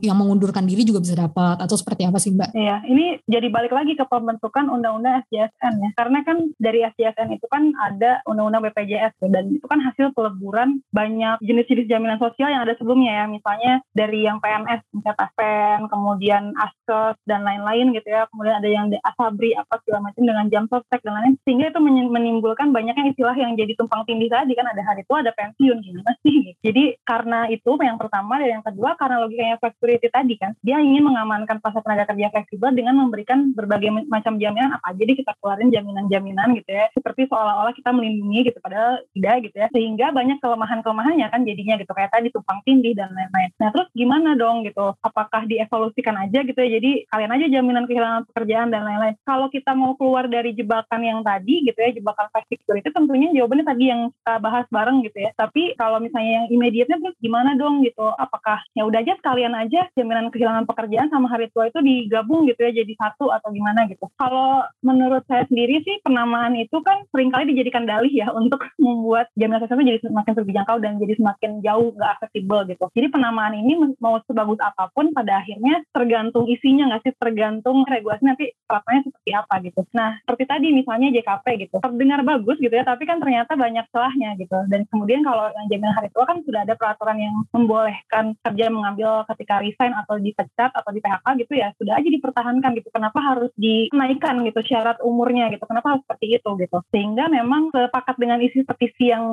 [0.01, 1.61] Yang mengundurkan diri juga bisa dapat.
[1.61, 2.57] Atau seperti apa sih Mbak?
[2.57, 5.89] Iya, ini jadi balik lagi ke pembentukan undang-undang SJSN ya.
[5.95, 10.79] Karena kan dari SJSN JSN itu kan ada undang-undang BPJS dan itu kan hasil peleburan
[10.95, 16.43] banyak jenis-jenis jaminan sosial yang ada sebelumnya ya misalnya dari yang PNS misalnya PASPEN kemudian
[16.55, 21.03] ASKES dan lain-lain gitu ya kemudian ada yang Asabri apa segala macam dengan jam sostek
[21.03, 25.03] dan lain-lain sehingga itu menimbulkan banyaknya istilah yang jadi tumpang tindih tadi kan ada hari
[25.03, 29.59] tua ada pensiun gimana sih jadi karena itu yang pertama dan yang kedua karena logikanya
[29.59, 34.79] flexibility tadi kan dia ingin mengamankan pasar tenaga kerja fleksibel dengan memberikan berbagai macam jaminan
[34.79, 36.85] apa jadi kita keluarin jaminan-jaminan gitu ya.
[36.93, 39.67] Seperti seolah-olah kita melindungi gitu padahal tidak gitu ya.
[39.73, 41.91] Sehingga banyak kelemahan-kelemahannya kan jadinya gitu.
[41.97, 43.49] Kayak tadi tumpang tindih dan lain-lain.
[43.57, 44.93] Nah terus gimana dong gitu?
[45.01, 46.69] Apakah dievolusikan aja gitu ya?
[46.77, 49.15] Jadi kalian aja jaminan kehilangan pekerjaan dan lain-lain.
[49.25, 53.83] Kalau kita mau keluar dari jebakan yang tadi gitu ya jebakan itu tentunya jawabannya tadi
[53.89, 58.05] yang kita bahas bareng gitu ya tapi kalau misalnya yang immediate terus gimana dong gitu
[58.19, 62.61] apakah ya udah aja sekalian aja jaminan kehilangan pekerjaan sama hari tua itu digabung gitu
[62.61, 67.21] ya jadi satu atau gimana gitu kalau menurut saya sendiri sih penamaan itu kan sering
[67.21, 71.51] sering kali dijadikan dalih ya untuk membuat jaminan sosial jadi semakin terjangkau dan jadi semakin
[71.61, 72.85] jauh nggak aksesibel gitu.
[72.97, 78.25] Jadi penamaan ini mau sebagus apa pun pada akhirnya tergantung isinya nggak sih tergantung regulasi
[78.25, 79.81] nanti terapannya seperti apa gitu.
[79.93, 84.35] Nah seperti tadi misalnya JKP gitu terdengar bagus gitu ya tapi kan ternyata banyak celahnya
[84.39, 88.65] gitu dan kemudian kalau yang jaminan hari tua kan sudah ada peraturan yang membolehkan kerja
[88.71, 92.89] mengambil ketika resign atau dipecat atau di PHK gitu ya sudah aja dipertahankan gitu.
[92.93, 95.63] Kenapa harus dinaikkan gitu syarat umurnya gitu?
[95.65, 96.77] Kenapa harus seperti itu gitu?
[96.89, 99.23] Sehingga memang sepakat dengan isi petisi yang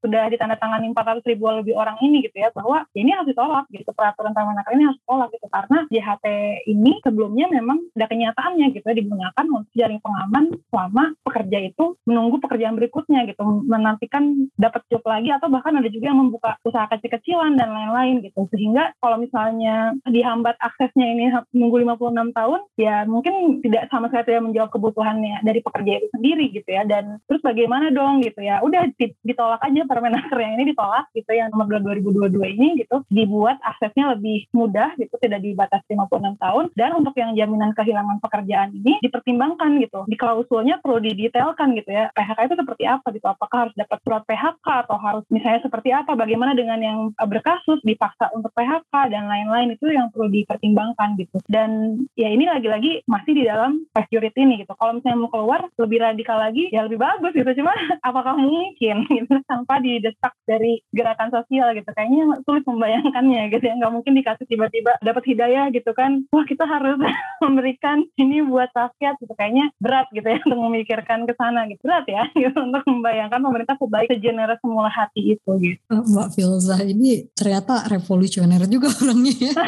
[0.00, 3.90] sudah ditandatangani 400 ribu lebih orang ini gitu ya bahwa ya ini harus ditolak gitu
[3.92, 6.26] peraturan taman ini harus ditolak gitu karena JHT
[6.70, 12.40] ini sebelumnya memang ada kenyataannya gitu ya digunakan untuk jaring pengaman selama pekerja itu menunggu
[12.40, 13.44] pekerjaan berikutnya gitu.
[13.68, 18.48] Menantikan dapat job lagi atau bahkan ada juga yang membuka usaha kecil-kecilan dan lain-lain gitu.
[18.48, 24.44] Sehingga kalau misalnya dihambat aksesnya ini nunggu 56 tahun ya mungkin tidak sama sekali tidak
[24.48, 26.82] menjawab kebutuhannya dari pekerja itu sendiri gitu ya.
[26.88, 28.64] Dan terus bagaimana dong gitu ya.
[28.64, 33.04] Udah ditolak aja permenaker yang ini ditolak gitu yang nomor 2022 ini gitu.
[33.12, 36.64] Dibuat aksesnya lebih mudah gitu tidak dibatasi 56 tahun.
[36.72, 42.14] Dan untuk yang jaminan kehilangan pekerjaan ini dipertimbangkan gitu di klausulnya perlu didetailkan gitu ya.
[42.14, 43.26] PHK itu seperti apa gitu?
[43.26, 46.14] Apakah harus dapat surat PHK atau harus misalnya seperti apa?
[46.14, 49.74] Bagaimana dengan yang berkasus dipaksa untuk PHK dan lain-lain?
[49.74, 51.42] Itu yang perlu dipertimbangkan gitu.
[51.50, 54.70] Dan ya ini lagi-lagi masih di dalam security ini gitu.
[54.78, 57.50] Kalau misalnya mau keluar lebih radikal lagi ya lebih bagus gitu.
[57.58, 57.74] Cuma
[58.08, 59.34] apakah mungkin gitu?
[59.50, 61.90] Tanpa didesak dari gerakan sosial gitu.
[61.90, 63.74] Kayaknya sulit membayangkannya gitu ya.
[63.82, 66.22] Nggak mungkin dikasih tiba-tiba dapat hidayah gitu kan.
[66.30, 67.00] Wah kita harus
[67.44, 69.34] memberikan ini buat rakyat gitu.
[69.34, 71.80] Kayaknya berat gitu ya untuk memikirkan ke sana gitu.
[71.84, 75.94] Berat ya gitu untuk membayangkan pemerintah sebaik sejeneral semula hati itu gitu.
[75.94, 79.54] Mbak Filza ini ternyata revolusioner juga orangnya ya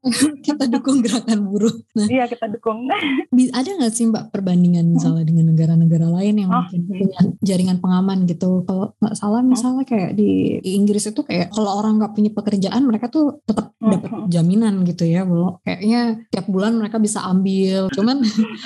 [0.46, 1.76] kita dukung gerakan buruh.
[1.92, 2.88] Nah, iya kita dukung.
[3.58, 8.24] ada nggak sih mbak perbandingan misalnya dengan negara-negara lain yang oh, mungkin punya jaringan pengaman
[8.24, 8.64] gitu?
[8.64, 13.12] Kalau nggak salah misalnya kayak di, Inggris itu kayak kalau orang nggak punya pekerjaan mereka
[13.12, 15.28] tuh tetap dapat jaminan gitu ya.
[15.28, 17.92] Belum kayaknya tiap bulan mereka bisa ambil.
[17.92, 18.24] Cuman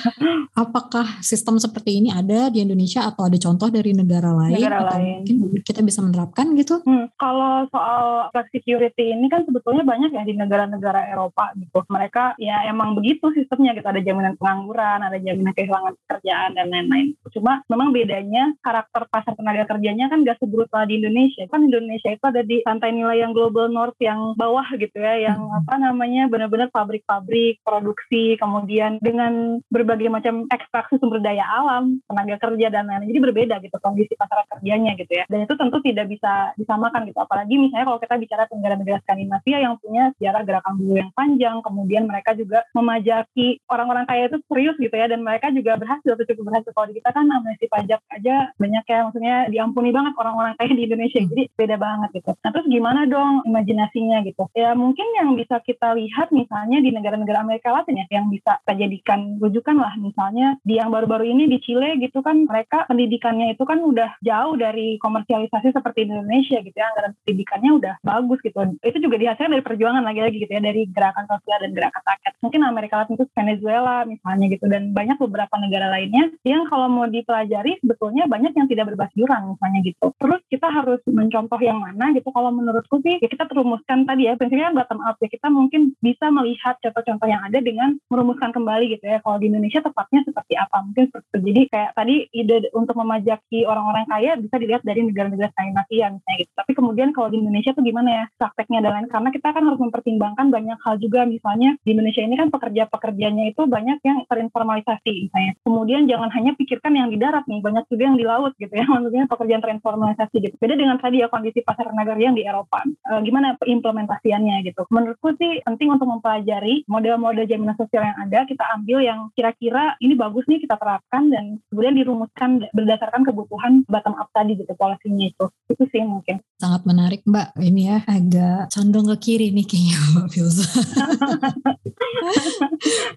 [0.63, 4.55] apakah sistem seperti ini ada di Indonesia atau ada contoh dari negara lain?
[4.55, 5.19] Negara atau lain.
[5.35, 6.79] Mungkin kita bisa menerapkan gitu?
[6.87, 11.79] Hmm, kalau soal security ini kan sebetulnya banyak ya di negara-negara Eropa gitu.
[11.87, 13.87] Mereka ya emang begitu sistemnya gitu.
[13.87, 17.07] Ada jaminan pengangguran, ada jaminan kehilangan pekerjaan dan lain-lain.
[17.31, 21.45] Cuma memang bedanya karakter pasar tenaga kerjanya kan gak sebrutal di Indonesia.
[21.47, 25.39] Kan Indonesia itu ada di santai nilai yang global north yang bawah gitu ya, yang
[25.39, 25.59] hmm.
[25.65, 32.67] apa namanya benar-benar pabrik-pabrik, produksi, kemudian dengan berbagai macam ekstraksi sumber daya alam, tenaga kerja
[32.71, 33.11] dan lain-lain.
[33.11, 35.23] Jadi berbeda gitu kondisi pasar kerjanya gitu ya.
[35.29, 37.19] Dan itu tentu tidak bisa disamakan gitu.
[37.21, 42.05] Apalagi misalnya kalau kita bicara negara-negara Skandinavia yang punya sejarah gerakan buruh yang panjang, kemudian
[42.05, 46.51] mereka juga memajaki orang-orang kaya itu serius gitu ya, dan mereka juga berhasil atau cukup
[46.51, 46.71] berhasil.
[46.75, 50.83] Kalau di kita kan amnesti pajak aja banyak ya, maksudnya diampuni banget orang-orang kaya di
[50.85, 52.31] Indonesia, jadi beda banget gitu.
[52.35, 54.43] Nah terus gimana dong imajinasinya gitu?
[54.53, 58.73] Ya mungkin yang bisa kita lihat misalnya di negara-negara Amerika Latin ya, yang bisa kita
[58.75, 63.63] jadikan rujukan lah, misalnya di yang baru-baru ini di Chile gitu kan, mereka pendidikannya itu
[63.63, 68.59] kan udah jauh dari komersialisasi seperti Indonesia gitu ya, anggaran pendidikannya udah bagus gitu.
[68.83, 72.33] Itu juga dihasilkan dari perjuangan lagi-lagi gitu ya, dari gerakan sosial dan gerakan rakyat.
[72.41, 77.05] Mungkin Amerika Latin itu Venezuela misalnya gitu dan banyak beberapa negara lainnya yang kalau mau
[77.05, 80.05] dipelajari sebetulnya banyak yang tidak berbasis jurang misalnya gitu.
[80.17, 84.33] Terus kita harus mencontoh yang mana gitu kalau menurutku sih ya kita terumuskan tadi ya
[84.33, 89.05] prinsipnya bottom up ya kita mungkin bisa melihat contoh-contoh yang ada dengan merumuskan kembali gitu
[89.05, 91.37] ya kalau di Indonesia tepatnya seperti apa mungkin seperti.
[91.45, 96.51] Jadi kayak tadi ide untuk memajaki orang-orang kaya bisa dilihat dari negara-negara Skandinavia misalnya gitu.
[96.57, 99.79] Tapi kemudian kalau di Indonesia tuh gimana ya prakteknya dan lain karena kita kan harus
[99.79, 105.53] mempertimbangkan banyak hal juga misalnya di Indonesia ini kan pekerja-pekerjanya itu banyak yang terinformalisasi misalnya.
[105.63, 108.85] Kemudian jangan hanya pikirkan yang di darat nih, banyak juga yang di laut gitu ya.
[108.91, 110.55] Maksudnya pekerjaan terinformalisasi gitu.
[110.59, 112.81] Beda dengan tadi ya kondisi pasar tenaga yang di Eropa.
[112.85, 114.87] E, gimana implementasiannya gitu.
[114.89, 120.15] Menurutku sih penting untuk mempelajari model-model jaminan sosial yang ada, kita ambil yang kira-kira ini
[120.15, 125.45] bagus nih kita terapkan dan kemudian dirumuskan berdasarkan kebutuhan bottom up tadi gitu polisinya itu.
[125.67, 126.39] Itu sih mungkin.
[126.61, 127.57] Sangat menarik Mbak.
[127.59, 130.67] Ini ya agak condong ke kiri nih kayaknya Mbak Filza.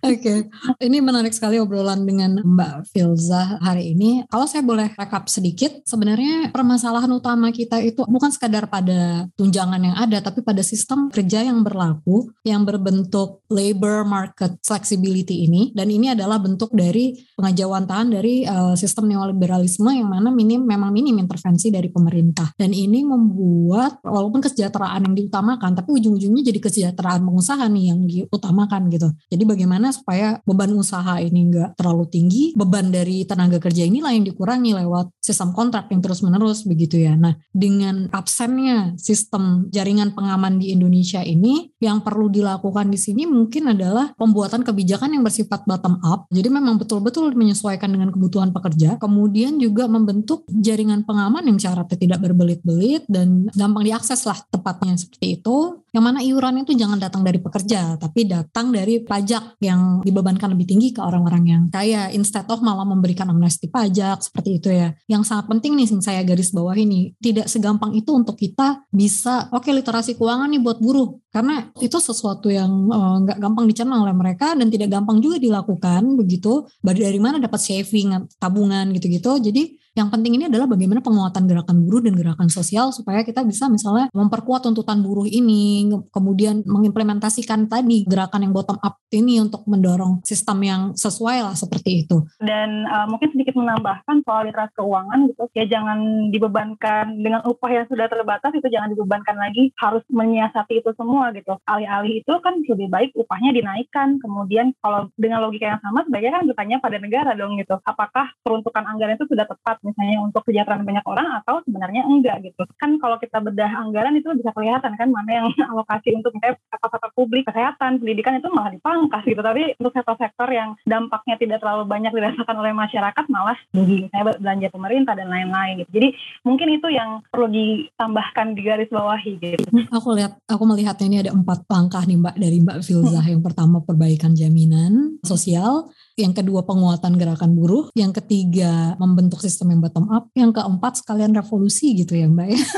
[0.08, 0.38] Oke, okay.
[0.84, 4.24] ini menarik sekali obrolan dengan Mbak Filza hari ini.
[4.28, 9.96] Kalau saya boleh rekap sedikit, sebenarnya permasalahan utama kita itu bukan sekadar pada tunjangan yang
[9.96, 15.72] ada, tapi pada sistem kerja yang berlaku, yang berbentuk labor market flexibility ini.
[15.74, 21.16] Dan ini adalah bentuk dari tahan dari uh, sistem neoliberalisme yang mana minim memang minim
[21.18, 22.52] intervensi dari pemerintah.
[22.54, 28.86] Dan ini membuat walaupun kesejahteraan yang diutamakan, tapi ujung-ujungnya jadi kesejahteraan pengusaha nih yang diutamakan
[28.94, 29.10] gitu.
[29.26, 34.22] Jadi bagaimana supaya beban usaha ini enggak terlalu tinggi, beban dari tenaga kerja inilah yang
[34.22, 37.18] dikurangi lewat sistem kontrak yang terus-menerus begitu ya.
[37.18, 43.74] Nah, dengan absennya sistem jaringan pengaman di Indonesia ini, yang perlu dilakukan di sini mungkin
[43.74, 46.28] adalah pembuatan kebijakan yang bersifat bottom up.
[46.28, 52.18] Jadi memang betul-betul menyesuaikan dengan kebutuhan pekerja, kemudian juga membentuk jaringan pengaman yang syaratnya tidak
[52.20, 55.80] berbelit-belit dan gampang diakses lah tepatnya seperti itu.
[55.94, 60.68] Yang mana iuran itu jangan datang dari pekerja, tapi datang dari pajak yang dibebankan lebih
[60.68, 62.12] tinggi ke orang-orang yang kaya.
[62.12, 64.92] Instead of malah memberikan amnesti pajak seperti itu ya.
[65.08, 69.64] Yang sangat penting nih saya garis bawah ini, tidak segampang itu untuk kita bisa, oke
[69.64, 71.16] okay, literasi keuangan nih buat buruh.
[71.32, 75.40] Karena itu sesuatu yang eh, nggak uh, gampang dicerna oleh mereka dan tidak gampang juga
[75.40, 76.68] dilakukan begitu.
[76.84, 79.40] Dari mana dapat saving, tabungan gitu-gitu.
[79.40, 83.66] Jadi yang penting ini adalah bagaimana penguatan gerakan buruh dan gerakan sosial supaya kita bisa
[83.66, 90.22] misalnya memperkuat tuntutan buruh ini, kemudian mengimplementasikan tadi gerakan yang bottom up ini untuk mendorong
[90.22, 92.22] sistem yang sesuai lah seperti itu.
[92.38, 97.86] Dan uh, mungkin sedikit menambahkan soal literasi keuangan gitu, ya jangan dibebankan dengan upah yang
[97.90, 101.58] sudah terbatas itu jangan dibebankan lagi harus menyiasati itu semua gitu.
[101.66, 104.22] Alih-alih itu kan lebih baik upahnya dinaikkan.
[104.22, 107.74] Kemudian kalau dengan logika yang sama sebaiknya kan bertanya pada negara dong gitu.
[107.82, 112.62] Apakah peruntukan anggaran itu sudah tepat misalnya untuk kesejahteraan banyak orang atau sebenarnya enggak gitu.
[112.76, 117.10] Kan kalau kita bedah anggaran itu bisa kelihatan kan mana yang alokasi untuk misalnya sektor-sektor
[117.16, 119.40] publik, kesehatan, pendidikan itu malah dipangkas gitu.
[119.40, 124.68] Tapi untuk sektor-sektor yang dampaknya tidak terlalu banyak dirasakan oleh masyarakat malah tinggi misalnya belanja
[124.70, 125.90] pemerintah dan lain-lain gitu.
[125.96, 126.08] Jadi
[126.44, 129.64] mungkin itu yang perlu ditambahkan di garis bawahi gitu.
[129.94, 133.24] Aku lihat aku melihatnya ini ada empat langkah nih Mbak dari Mbak Filzah.
[133.24, 139.77] Yang pertama perbaikan jaminan sosial, yang kedua penguatan gerakan buruh, yang ketiga membentuk sistem yang
[139.80, 142.60] bottom up, yang keempat sekalian revolusi gitu ya Mbak ya.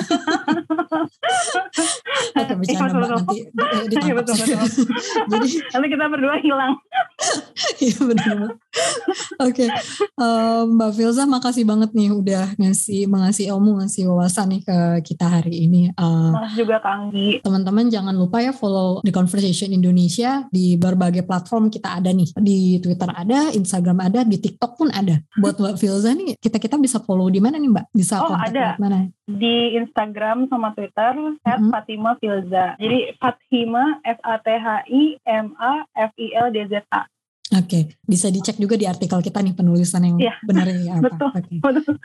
[2.41, 4.37] Oke bercanda Mbak nanti eh, ditangkap.
[4.47, 4.61] Ya,
[5.33, 6.73] Jadi nanti kita berdua hilang.
[7.85, 8.37] Iya benar.
[9.41, 9.65] Oke,
[10.69, 14.79] Mbak Filza makasih banget nih udah ngasih mengasih ilmu, ngasih wawasan nih ke
[15.13, 15.89] kita hari ini.
[15.97, 17.41] Uh, juga Kanggi.
[17.41, 22.37] Teman-teman jangan lupa ya follow The Conversation Indonesia di berbagai platform kita ada nih.
[22.37, 25.17] Di Twitter ada, Instagram ada, di TikTok pun ada.
[25.41, 27.87] Buat Mbak Filza nih, kita kita bisa follow di mana nih Mbak?
[27.97, 28.77] Bisa oh, ada.
[28.77, 29.09] mana?
[29.25, 31.71] Di Instagram sama Twitter mm -hmm.
[31.73, 32.77] Fatima Filza.
[32.77, 37.07] Jadi Fatima F A T H I M A F I L D Z A.
[37.51, 37.83] Oke, okay.
[38.07, 41.11] bisa dicek juga di artikel kita nih penulisan yang ya, benar ya apa.
[41.11, 41.59] Betul, okay.
[41.59, 41.97] betul.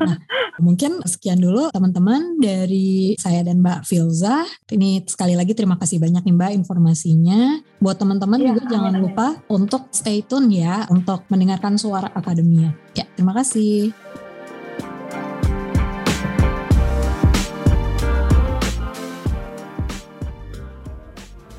[0.00, 0.16] Nah,
[0.56, 4.48] mungkin sekian dulu teman-teman dari saya dan Mbak Filza.
[4.72, 7.60] Ini sekali lagi terima kasih banyak nih Mbak informasinya.
[7.84, 9.02] Buat teman-teman ya, juga amin, jangan amin.
[9.04, 12.72] lupa untuk stay tune ya untuk mendengarkan suara akademia.
[12.96, 13.92] Ya, terima kasih.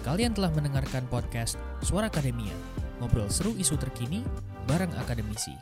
[0.02, 4.24] Kalian telah mendengarkan podcast Suara Akademia ngobrol seru isu terkini
[4.66, 5.56] bareng akademisi.